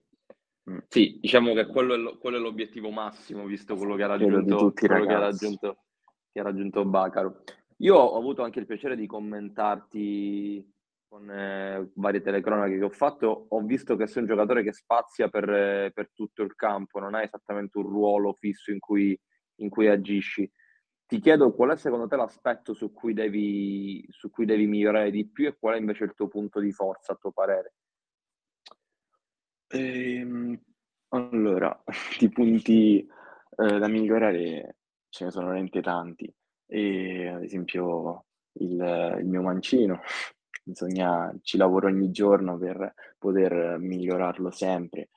Mm. 0.70 0.78
Sì, 0.88 1.18
diciamo 1.20 1.54
che 1.54 1.66
quello 1.66 1.96
è, 1.96 1.98
lo, 1.98 2.18
quello 2.18 2.38
è, 2.38 2.40
l'obiettivo 2.40 2.92
massimo, 2.92 3.46
visto 3.46 3.76
quello 3.76 3.96
che 3.96 4.04
ha 4.04 4.08
raggiunto, 4.08 4.72
quello 4.74 5.06
che 5.06 5.14
ha 5.14 5.20
raggiunto, 5.20 5.84
che 6.32 6.40
ha 6.40 6.44
raggiunto 6.44 6.86
Bacaro. 6.86 7.44
Io 7.82 7.96
ho 7.96 8.16
avuto 8.16 8.44
anche 8.44 8.60
il 8.60 8.68
piacere 8.68 8.96
di 8.96 9.08
commentarti 9.08 10.64
con 11.08 11.28
eh, 11.32 11.90
varie 11.96 12.22
telecronache 12.22 12.78
che 12.78 12.84
ho 12.84 12.90
fatto. 12.90 13.48
Ho 13.50 13.62
visto 13.62 13.96
che 13.96 14.06
sei 14.06 14.22
un 14.22 14.28
giocatore 14.28 14.62
che 14.62 14.72
spazia 14.72 15.30
per, 15.30 15.50
eh, 15.50 15.92
per 15.92 16.12
tutto 16.14 16.44
il 16.44 16.54
campo, 16.56 17.00
non 17.00 17.16
hai 17.16 17.24
esattamente 17.26 17.80
un 17.80 17.88
ruolo 17.88 18.34
fisso 18.34 18.72
in 18.72 18.78
cui, 18.80 19.20
in 19.56 19.70
cui, 19.70 19.88
agisci. 19.88 20.50
Ti 21.08 21.20
chiedo 21.20 21.54
qual 21.54 21.72
è 21.72 21.76
secondo 21.76 22.08
te 22.08 22.16
l'aspetto 22.16 22.76
su 22.76 22.94
cui, 22.94 23.14
devi, 23.14 24.06
su 24.10 24.30
cui 24.30 24.46
devi 24.46 24.68
migliorare 24.68 25.10
di 25.10 25.28
più 25.28 25.48
e 25.48 25.58
qual 25.58 25.76
è 25.76 25.80
invece 25.80 26.04
il 26.04 26.14
tuo 26.14 26.28
punto 26.28 26.60
di 26.60 26.72
forza, 26.72 27.14
a 27.14 27.16
tuo 27.16 27.32
parere? 27.32 27.74
Ehm, 29.70 30.62
allora, 31.10 31.84
di 32.20 32.30
punti 32.30 33.00
eh, 33.00 33.80
da 33.80 33.88
migliorare 33.88 34.78
ce 35.10 35.26
ne 35.26 35.32
sono 35.32 35.48
veramente 35.48 35.82
tanti 35.82 36.32
e 36.74 37.28
ad 37.28 37.44
esempio 37.44 38.28
il, 38.54 39.18
il 39.20 39.26
mio 39.26 39.42
mancino, 39.42 40.00
bisogna, 40.64 41.34
ci 41.42 41.58
lavoro 41.58 41.88
ogni 41.88 42.12
giorno 42.12 42.58
per 42.58 42.94
poter 43.18 43.78
migliorarlo 43.78 44.50
sempre, 44.52 45.10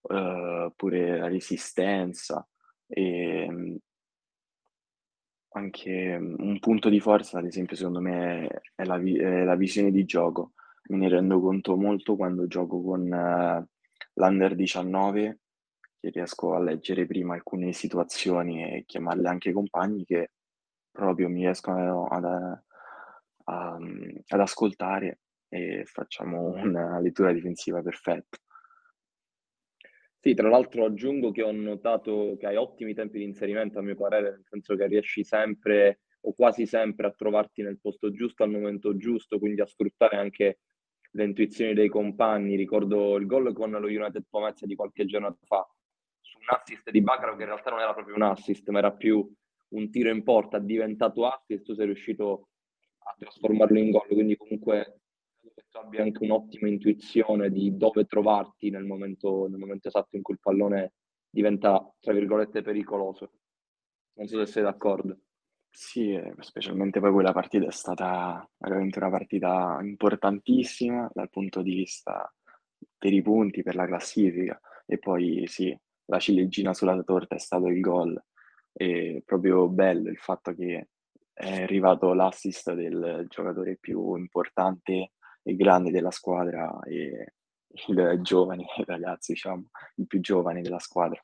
uh, 0.00 0.72
pure 0.74 1.18
la 1.18 1.28
resistenza 1.28 2.44
e 2.88 3.78
anche 5.50 6.16
un 6.20 6.58
punto 6.58 6.88
di 6.88 6.98
forza, 6.98 7.38
ad 7.38 7.46
esempio, 7.46 7.76
secondo 7.76 8.00
me 8.00 8.62
è 8.74 8.84
la, 8.84 8.96
è 8.96 9.44
la 9.44 9.54
visione 9.54 9.92
di 9.92 10.04
gioco. 10.04 10.54
Me 10.88 10.96
ne 10.96 11.08
rendo 11.08 11.40
conto 11.40 11.76
molto 11.76 12.16
quando 12.16 12.48
gioco 12.48 12.82
con 12.82 13.02
uh, 13.02 13.64
l'Under 14.14 14.56
19, 14.56 15.38
che 16.00 16.10
riesco 16.10 16.54
a 16.54 16.60
leggere 16.60 17.06
prima 17.06 17.34
alcune 17.34 17.72
situazioni 17.72 18.64
e 18.64 18.84
chiamarle 18.86 19.28
anche 19.28 19.52
compagni 19.52 20.04
che 20.04 20.30
proprio 20.96 21.28
mi 21.28 21.42
riescono 21.42 22.06
ad, 22.06 22.24
a, 22.24 22.62
ad 23.44 24.40
ascoltare 24.40 25.20
e 25.48 25.84
facciamo 25.84 26.48
una 26.48 26.98
lettura 26.98 27.32
difensiva 27.32 27.82
perfetta. 27.82 28.38
Sì, 30.18 30.34
tra 30.34 30.48
l'altro 30.48 30.86
aggiungo 30.86 31.30
che 31.30 31.42
ho 31.42 31.52
notato 31.52 32.34
che 32.38 32.46
hai 32.46 32.56
ottimi 32.56 32.94
tempi 32.94 33.18
di 33.18 33.24
inserimento, 33.24 33.78
a 33.78 33.82
mio 33.82 33.94
parere, 33.94 34.30
nel 34.30 34.44
senso 34.44 34.74
che 34.74 34.86
riesci 34.88 35.22
sempre 35.22 36.00
o 36.22 36.32
quasi 36.32 36.66
sempre 36.66 37.06
a 37.06 37.12
trovarti 37.12 37.62
nel 37.62 37.78
posto 37.80 38.10
giusto 38.10 38.42
al 38.42 38.50
momento 38.50 38.96
giusto, 38.96 39.38
quindi 39.38 39.60
a 39.60 39.66
sfruttare 39.66 40.16
anche 40.16 40.58
le 41.12 41.24
intuizioni 41.24 41.74
dei 41.74 41.88
compagni. 41.88 42.56
Ricordo 42.56 43.14
il 43.16 43.26
gol 43.26 43.52
con 43.52 43.70
lo 43.70 43.86
United 43.86 44.24
Pomezia 44.28 44.66
di 44.66 44.74
qualche 44.74 45.04
giorno 45.04 45.38
fa, 45.44 45.64
su 46.20 46.38
un 46.38 46.46
assist 46.48 46.90
di 46.90 47.02
Bacaro 47.02 47.36
che 47.36 47.42
in 47.42 47.48
realtà 47.48 47.70
non 47.70 47.78
era 47.78 47.94
proprio 47.94 48.16
un 48.16 48.22
assist, 48.22 48.68
ma 48.70 48.78
era 48.78 48.92
più 48.92 49.32
un 49.68 49.90
tiro 49.90 50.10
in 50.10 50.22
porta 50.22 50.58
diventato 50.58 51.26
assist, 51.26 51.64
tu 51.64 51.74
sei 51.74 51.86
riuscito 51.86 52.48
a 52.98 53.14
trasformarlo 53.18 53.78
in 53.78 53.90
gol, 53.90 54.06
quindi 54.06 54.36
comunque 54.36 55.00
tu 55.70 55.78
abbia 55.78 56.02
anche 56.02 56.22
un'ottima 56.22 56.68
intuizione 56.68 57.50
di 57.50 57.76
dove 57.76 58.04
trovarti 58.04 58.70
nel 58.70 58.84
momento, 58.84 59.46
nel 59.48 59.58
momento 59.58 59.88
esatto 59.88 60.16
in 60.16 60.22
cui 60.22 60.34
il 60.34 60.40
pallone 60.40 60.92
diventa, 61.28 61.92
tra 62.00 62.12
virgolette, 62.12 62.62
pericoloso. 62.62 63.30
Non 64.14 64.26
so 64.26 64.38
se 64.44 64.50
sei 64.50 64.62
d'accordo. 64.62 65.18
Sì, 65.68 66.12
eh, 66.12 66.34
specialmente 66.38 67.00
poi 67.00 67.12
quella 67.12 67.32
partita 67.32 67.66
è 67.66 67.70
stata 67.70 68.48
veramente 68.56 68.98
una 68.98 69.10
partita 69.10 69.78
importantissima 69.82 71.10
dal 71.12 71.28
punto 71.28 71.60
di 71.60 71.74
vista 71.74 72.32
per 72.96 73.12
i 73.12 73.20
punti, 73.20 73.62
per 73.62 73.74
la 73.74 73.86
classifica 73.86 74.58
e 74.86 74.98
poi 74.98 75.44
sì, 75.46 75.78
la 76.06 76.18
ciliegina 76.18 76.72
sulla 76.72 77.02
torta 77.02 77.34
è 77.34 77.38
stato 77.38 77.66
il 77.66 77.80
gol 77.80 78.18
è 78.76 79.22
proprio 79.24 79.68
bello 79.68 80.10
il 80.10 80.18
fatto 80.18 80.54
che 80.54 80.88
è 81.32 81.62
arrivato 81.62 82.12
l'assist 82.12 82.74
del 82.74 83.24
giocatore 83.28 83.76
più 83.76 84.16
importante 84.16 85.12
e 85.42 85.56
grande 85.56 85.90
della 85.90 86.10
squadra 86.10 86.78
e 86.84 87.34
il 87.88 88.18
giovane 88.22 88.66
ragazzi, 88.84 89.32
diciamo, 89.32 89.70
il 89.96 90.06
più 90.06 90.20
giovane 90.20 90.60
della 90.60 90.78
squadra. 90.78 91.22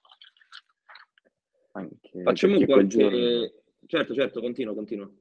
Anche 1.72 2.22
Facciamo 2.22 2.62
qualche... 2.64 2.86
Giorno... 2.86 3.50
Certo, 3.86 4.14
certo, 4.14 4.40
continuo, 4.40 4.74
continuo. 4.74 5.14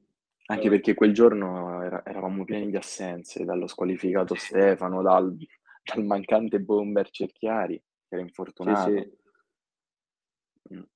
Anche 0.46 0.68
perché 0.68 0.94
quel 0.94 1.12
giorno 1.12 1.82
era, 1.82 2.04
eravamo 2.04 2.44
pieni 2.44 2.70
di 2.70 2.76
assenze, 2.76 3.44
dallo 3.44 3.66
squalificato 3.66 4.34
Stefano, 4.34 5.02
dal, 5.02 5.34
dal 5.82 6.04
mancante 6.04 6.60
bomber 6.60 7.10
Cerchiari, 7.10 7.76
che 7.76 8.14
era 8.14 8.22
infortunato. 8.22 8.90
Sì, 8.90 8.98
sì. 8.98 9.20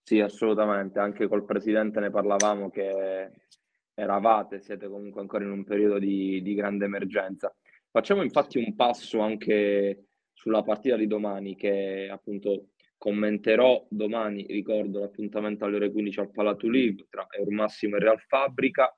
Sì, 0.02 0.20
assolutamente, 0.20 0.98
anche 0.98 1.26
col 1.26 1.44
presidente 1.44 2.00
ne 2.00 2.10
parlavamo 2.10 2.70
che 2.70 3.30
eravate, 3.94 4.60
siete 4.60 4.88
comunque 4.88 5.20
ancora 5.20 5.44
in 5.44 5.50
un 5.50 5.64
periodo 5.64 5.98
di, 5.98 6.40
di 6.42 6.54
grande 6.54 6.84
emergenza. 6.84 7.54
Facciamo 7.90 8.22
infatti 8.22 8.58
un 8.58 8.74
passo 8.74 9.20
anche 9.20 10.08
sulla 10.32 10.62
partita 10.62 10.96
di 10.96 11.06
domani 11.06 11.56
che 11.56 12.08
appunto 12.10 12.68
commenterò 12.98 13.86
domani, 13.88 14.46
ricordo 14.48 15.00
l'appuntamento 15.00 15.64
alle 15.64 15.76
ore 15.76 15.90
15 15.90 16.20
al 16.20 16.30
Palatulib 16.30 17.06
tra 17.08 17.26
Eurmassimo 17.30 17.96
e 17.96 18.00
Real 18.00 18.20
Fabrica 18.20 18.94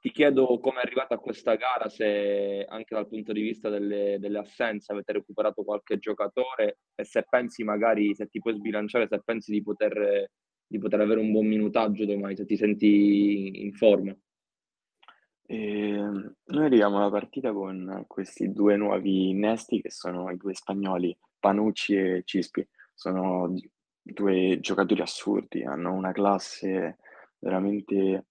ti 0.00 0.10
chiedo 0.10 0.58
come 0.60 0.80
è 0.80 0.84
arrivata 0.84 1.18
questa 1.18 1.54
gara, 1.56 1.88
se 1.88 2.64
anche 2.68 2.94
dal 2.94 3.08
punto 3.08 3.32
di 3.32 3.42
vista 3.42 3.68
delle, 3.68 4.16
delle, 4.18 4.38
assenze 4.38 4.92
avete 4.92 5.12
recuperato 5.12 5.62
qualche 5.62 5.98
giocatore 5.98 6.78
e 6.94 7.04
se 7.04 7.24
pensi 7.28 7.62
magari, 7.62 8.14
se 8.14 8.26
ti 8.28 8.40
puoi 8.40 8.54
sbilanciare, 8.54 9.06
se 9.06 9.20
pensi 9.22 9.52
di 9.52 9.62
poter 9.62 10.30
di 10.70 10.78
poter 10.78 11.00
avere 11.00 11.18
un 11.18 11.32
buon 11.32 11.46
minutaggio 11.46 12.06
domani, 12.06 12.36
se 12.36 12.46
ti 12.46 12.56
senti 12.56 13.64
in 13.64 13.72
forma. 13.72 14.16
E 15.42 15.56
noi 15.56 16.64
arriviamo 16.64 16.98
alla 16.98 17.10
partita 17.10 17.52
con 17.52 18.04
questi 18.06 18.52
due 18.52 18.76
nuovi 18.76 19.30
innesti 19.30 19.80
che 19.80 19.90
sono 19.90 20.30
i 20.30 20.36
due 20.36 20.54
spagnoli 20.54 21.16
Panucci 21.40 21.96
e 21.96 22.22
Cispi. 22.24 22.64
Sono 22.94 23.52
due 24.00 24.58
giocatori 24.60 25.00
assurdi, 25.00 25.64
hanno 25.64 25.92
una 25.92 26.12
classe 26.12 26.98
veramente 27.40 28.26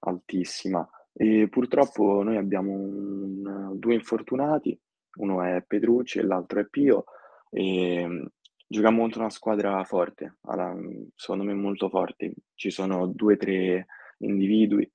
altissima. 0.00 0.88
E 1.12 1.48
purtroppo 1.48 2.22
noi 2.22 2.36
abbiamo 2.36 2.72
un, 2.72 3.78
due 3.78 3.94
infortunati, 3.94 4.78
uno 5.16 5.42
è 5.42 5.62
Petrucci 5.66 6.18
e 6.18 6.22
l'altro 6.22 6.60
è 6.60 6.66
Pio, 6.66 7.04
e 7.50 8.30
giochiamo 8.66 9.00
contro 9.00 9.20
una 9.20 9.30
squadra 9.30 9.82
forte, 9.84 10.38
secondo 11.14 11.44
me 11.44 11.54
molto 11.54 11.88
forte. 11.88 12.34
Ci 12.54 12.70
sono 12.70 13.06
due 13.06 13.34
o 13.34 13.36
tre 13.36 13.86
individui 14.18 14.90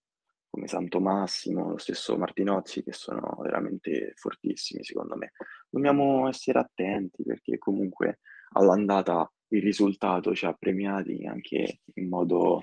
come 0.56 0.68
Santo 0.68 1.02
Massimo, 1.02 1.72
lo 1.72 1.78
stesso 1.78 2.18
Martinozzi, 2.18 2.82
che 2.82 2.94
sono 2.94 3.38
veramente 3.42 4.14
fortissimi 4.16 4.86
secondo 4.86 5.18
me. 5.18 5.34
Dobbiamo 5.70 6.30
essere 6.30 6.60
attenti 6.60 7.24
perché 7.24 7.58
comunque 7.58 8.20
all'andata 8.54 9.30
il 9.50 9.62
risultato 9.62 10.34
ci 10.34 10.46
ha 10.46 10.54
premiati 10.54 11.26
anche 11.26 11.82
in 11.96 12.08
modo 12.08 12.62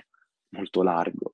molto 0.49 0.81
largo, 0.81 1.32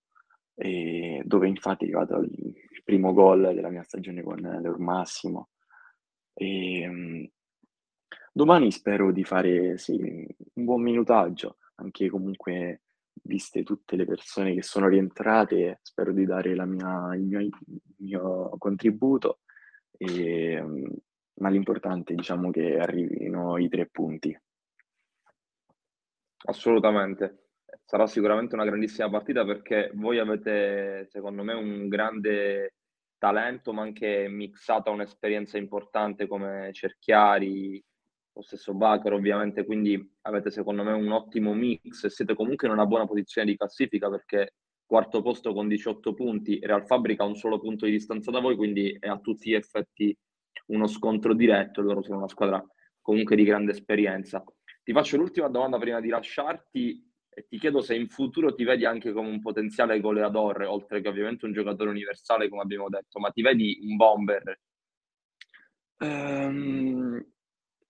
dove 1.24 1.48
infatti 1.48 1.86
è 1.86 1.88
arrivato 1.88 2.20
il 2.20 2.82
primo 2.84 3.14
gol 3.14 3.54
della 3.54 3.70
mia 3.70 3.84
stagione 3.84 4.22
con 4.22 4.38
l'Eur 4.40 4.78
Massimo. 4.80 5.50
E, 6.34 6.88
um, 6.88 7.30
domani 8.34 8.72
spero 8.72 9.12
di 9.12 9.24
fare 9.24 9.78
sì, 9.78 9.96
un 10.54 10.64
buon 10.66 10.82
minutaggio, 10.82 11.58
anche 11.76 12.10
comunque 12.10 12.82
viste 13.24 13.64
tutte 13.64 13.96
le 13.96 14.06
persone 14.06 14.54
che 14.54 14.62
sono 14.62 14.88
rientrate, 14.88 15.80
spero 15.82 16.12
di 16.12 16.26
dare 16.26 16.54
mia, 16.66 17.16
il, 17.16 17.22
mio, 17.22 17.40
il, 17.40 17.52
mio, 17.98 18.56
contributo, 18.58 19.40
e, 19.98 20.64
ma 21.36 21.50
l'importante 21.50 22.16
diciamo 22.16 22.52
che 22.52 22.78
arrivino 22.78 23.58
i 23.58 23.70
tre 23.70 23.88
punti. 23.88 24.38
Assolutamente. 26.46 27.49
Sarà 27.90 28.06
sicuramente 28.06 28.54
una 28.54 28.66
grandissima 28.66 29.10
partita 29.10 29.44
perché 29.44 29.90
voi 29.96 30.20
avete, 30.20 31.08
secondo 31.10 31.42
me, 31.42 31.54
un 31.54 31.88
grande 31.88 32.76
talento, 33.18 33.74
ma 33.74 33.82
anche 33.82 34.28
mixato 34.28 34.92
a 34.92 34.94
un'esperienza 34.94 35.58
importante 35.58 36.28
come 36.28 36.70
Cerchiari, 36.72 37.84
lo 38.34 38.42
stesso 38.44 38.76
Bacher 38.76 39.14
ovviamente, 39.14 39.66
quindi 39.66 40.00
avete 40.22 40.52
secondo 40.52 40.84
me 40.84 40.92
un 40.92 41.10
ottimo 41.10 41.56
mix 41.56 42.04
e 42.04 42.12
siete 42.12 42.36
comunque 42.36 42.68
in 42.68 42.74
una 42.74 42.86
buona 42.86 43.08
posizione 43.08 43.50
di 43.50 43.58
classifica 43.58 44.08
perché 44.08 44.54
quarto 44.86 45.24
posto 45.24 45.52
con 45.52 45.68
18 45.68 46.14
punti, 46.14 46.60
Real 46.62 46.86
Fabrica 46.86 47.24
ha 47.24 47.26
un 47.26 47.38
solo 47.38 47.60
punto 47.60 47.86
di 47.86 47.92
distanza 47.94 48.30
da 48.30 48.40
voi, 48.40 48.56
quindi 48.56 48.96
è 49.00 49.08
a 49.08 49.18
tutti 49.18 49.50
gli 49.50 49.56
effetti 49.56 50.16
uno 50.68 50.86
scontro 50.86 51.34
diretto, 51.34 51.82
loro 51.82 52.04
sono 52.04 52.20
una 52.20 52.28
squadra 52.28 52.64
comunque 53.02 53.36
di 53.36 53.44
grande 53.44 53.72
esperienza. 53.72 54.44
Ti 54.84 54.94
faccio 54.94 55.18
l'ultima 55.18 55.48
domanda 55.48 55.80
prima 55.80 56.00
di 56.00 56.10
lasciarti 56.10 57.09
e 57.40 57.46
ti 57.48 57.58
chiedo 57.58 57.82
se 57.82 57.96
in 57.96 58.10
futuro 58.10 58.54
ti 58.54 58.66
vedi 58.66 58.86
anche 58.86 59.14
come 59.14 59.30
un 59.30 59.40
potenziale 59.40 60.00
goleador, 60.02 60.64
oltre 60.64 61.02
che 61.02 61.08
ovviamente 61.08 61.46
un 61.46 61.54
giocatore 61.54 61.90
universale, 61.90 62.50
come 62.50 62.62
abbiamo 62.62 62.90
detto, 62.90 63.20
ma 63.20 63.32
ti 63.32 63.42
vedi 63.42 63.80
un 63.82 63.96
bomber? 63.96 64.60
Um, 66.00 67.26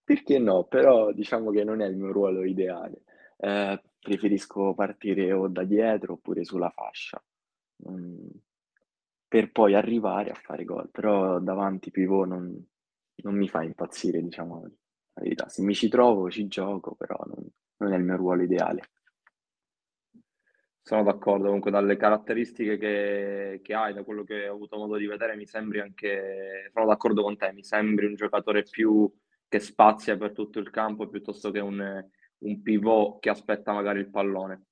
perché 0.03 0.37
no? 0.39 0.65
Però 0.65 1.11
diciamo 1.11 1.51
che 1.51 1.63
non 1.63 1.81
è 1.81 1.87
il 1.87 1.97
mio 1.97 2.11
ruolo 2.11 2.43
ideale. 2.43 3.01
Eh, 3.37 3.81
preferisco 3.99 4.73
partire 4.75 5.31
o 5.33 5.47
da 5.47 5.63
dietro 5.63 6.13
oppure 6.13 6.43
sulla 6.43 6.69
fascia, 6.69 7.21
mm, 7.89 8.27
per 9.27 9.51
poi 9.51 9.73
arrivare 9.75 10.29
a 10.31 10.35
fare 10.35 10.63
gol. 10.63 10.89
Però 10.91 11.39
davanti 11.39 11.91
pivot 11.91 12.27
non, 12.27 12.67
non 13.23 13.35
mi 13.35 13.47
fa 13.47 13.63
impazzire, 13.63 14.21
diciamo 14.21 14.61
la 14.61 15.21
verità. 15.21 15.49
Se 15.49 15.63
mi 15.63 15.73
ci 15.73 15.89
trovo, 15.89 16.29
ci 16.29 16.47
gioco, 16.47 16.93
però 16.95 17.17
non, 17.25 17.47
non 17.77 17.93
è 17.93 17.97
il 17.97 18.03
mio 18.03 18.15
ruolo 18.15 18.43
ideale. 18.43 18.89
Sono 20.89 21.03
d'accordo, 21.03 21.45
comunque 21.45 21.69
dalle 21.69 21.97
caratteristiche 21.97 22.75
che, 22.79 23.59
che, 23.61 23.73
hai, 23.75 23.93
da 23.93 24.01
quello 24.01 24.23
che 24.23 24.49
ho 24.49 24.55
avuto 24.55 24.75
modo 24.75 24.97
di 24.97 25.05
vedere, 25.05 25.35
mi 25.35 25.45
sembri 25.45 25.81
anche, 25.81 26.71
sono 26.73 26.87
d'accordo 26.87 27.21
con 27.21 27.37
te, 27.37 27.51
mi 27.53 27.63
sembri 27.63 28.07
un 28.07 28.15
giocatore 28.15 28.63
più 28.63 29.07
che 29.47 29.59
spazia 29.59 30.17
per 30.17 30.31
tutto 30.31 30.57
il 30.57 30.71
campo 30.71 31.07
piuttosto 31.07 31.51
che 31.51 31.59
un, 31.59 32.03
un 32.39 32.61
pivot 32.63 33.19
che 33.19 33.29
aspetta 33.29 33.71
magari 33.71 33.99
il 33.99 34.09
pallone. 34.09 34.63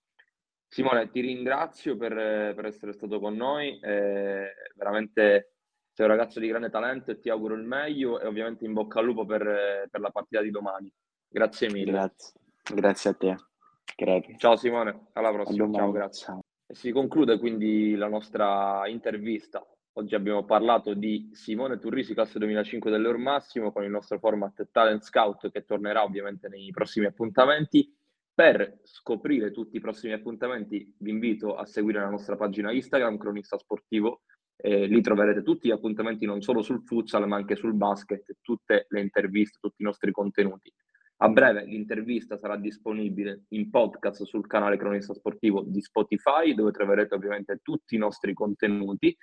Simone, 0.67 1.12
ti 1.12 1.21
ringrazio 1.21 1.95
per, 1.97 2.15
per 2.56 2.65
essere 2.65 2.93
stato 2.93 3.19
con 3.19 3.36
noi, 3.36 3.80
eh, 3.80 4.53
veramente 4.73 5.53
sei 5.93 6.08
un 6.08 6.12
ragazzo 6.13 6.39
di 6.39 6.47
grande 6.47 6.71
talento 6.71 7.12
e 7.12 7.19
ti 7.19 7.30
auguro 7.30 7.53
il 7.53 7.63
meglio 7.63 8.19
e 8.19 8.25
ovviamente 8.25 8.65
in 8.65 8.73
bocca 8.73 8.97
al 8.97 9.06
lupo 9.06 9.23
per, 9.23 9.88
per 9.91 10.01
la 10.01 10.10
partita 10.10 10.41
di 10.41 10.49
domani. 10.49 10.91
Grazie 11.27 11.69
mille. 11.69 11.91
Grazie, 11.91 12.39
grazie 12.73 13.10
a 13.12 13.13
te. 13.13 13.46
Grazie. 13.95 14.36
Ciao 14.38 14.56
Simone, 14.56 15.08
alla 15.13 15.32
prossima. 15.32 15.71
Ciao, 15.71 15.91
grazie. 15.91 16.39
E 16.67 16.76
si 16.76 16.91
conclude 16.91 17.39
quindi 17.39 17.95
la 17.95 18.08
nostra 18.08 18.88
intervista 18.88 19.65
Oggi 19.97 20.13
abbiamo 20.13 20.45
parlato 20.45 20.93
di 20.93 21.32
Simone 21.34 21.80
Turrisi, 21.80 22.13
classe 22.13 22.38
2005 22.38 22.91
dell'Eur 22.91 23.17
Massimo, 23.17 23.71
con 23.71 23.84
il 23.84 23.89
nostro 23.89 24.19
format 24.19 24.67
Talent 24.71 25.02
Scout 25.02 25.50
che 25.50 25.65
tornerà 25.65 26.04
ovviamente 26.04 26.47
nei 26.47 26.69
prossimi 26.69 27.08
appuntamenti. 27.08 27.91
Per 28.32 28.82
scoprire 28.84 29.50
tutti 29.50 29.78
i 29.78 29.80
prossimi 29.80 30.13
appuntamenti 30.13 30.93
vi 31.00 31.10
invito 31.10 31.56
a 31.56 31.65
seguire 31.65 32.00
la 32.00 32.12
nostra 32.12 32.36
pagina 32.36 32.71
Instagram, 32.71 33.17
Cronista 33.17 33.58
Sportivo. 33.58 34.21
Eh, 34.56 34.86
lì 34.86 35.02
troverete 35.02 35.41
tutti 35.41 35.67
gli 35.67 35.71
appuntamenti 35.71 36.28
non 36.28 36.41
solo 36.41 36.62
sul 36.62 36.84
futsal 36.84 37.28
ma 37.28 37.38
anche 37.38 37.56
sul 37.56 37.73
basket, 37.73 38.36
tutte 38.41 38.86
le 38.89 39.02
interviste, 39.02 39.58
tutti 39.60 39.82
i 39.82 39.86
nostri 39.86 40.12
contenuti. 40.12 40.71
A 41.19 41.30
breve 41.30 41.65
l'intervista 41.65 42.38
sarà 42.38 42.58
disponibile 42.58 43.45
in 43.49 43.69
podcast 43.69 44.23
sul 44.23 44.45
canale 44.45 44.77
Cronista 44.77 45.13
Sportivo 45.13 45.63
di 45.63 45.82
Spotify, 45.82 46.53
dove 46.53 46.71
troverete 46.71 47.15
ovviamente 47.15 47.60
tutti 47.63 47.95
i 47.95 47.97
nostri 47.97 48.34
contenuti 48.34 49.15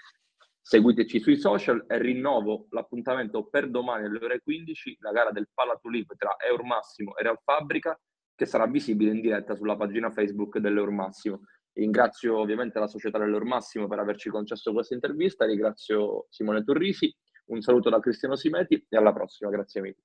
Seguiteci 0.66 1.20
sui 1.20 1.36
social 1.36 1.84
e 1.86 1.98
rinnovo 1.98 2.68
l'appuntamento 2.70 3.44
per 3.48 3.68
domani 3.68 4.06
alle 4.06 4.24
ore 4.24 4.40
15, 4.40 4.96
la 5.00 5.12
gara 5.12 5.30
del 5.30 5.50
Palatulip 5.52 6.16
tra 6.16 6.36
Eur 6.38 6.64
Massimo 6.64 7.14
e 7.18 7.22
Real 7.22 7.38
Fabrica, 7.44 8.00
che 8.34 8.46
sarà 8.46 8.66
visibile 8.66 9.10
in 9.10 9.20
diretta 9.20 9.54
sulla 9.56 9.76
pagina 9.76 10.10
Facebook 10.10 10.56
dell'Eur 10.56 10.88
Massimo. 10.88 11.42
Ringrazio 11.74 12.38
ovviamente 12.38 12.78
la 12.78 12.86
società 12.86 13.18
dell'Eur 13.18 13.44
Massimo 13.44 13.86
per 13.88 13.98
averci 13.98 14.30
concesso 14.30 14.72
questa 14.72 14.94
intervista, 14.94 15.44
ringrazio 15.44 16.28
Simone 16.30 16.64
Turrisi, 16.64 17.14
un 17.48 17.60
saluto 17.60 17.90
da 17.90 18.00
Cristiano 18.00 18.34
Simeti 18.34 18.86
e 18.88 18.96
alla 18.96 19.12
prossima, 19.12 19.50
grazie 19.50 19.82
mille. 19.82 19.98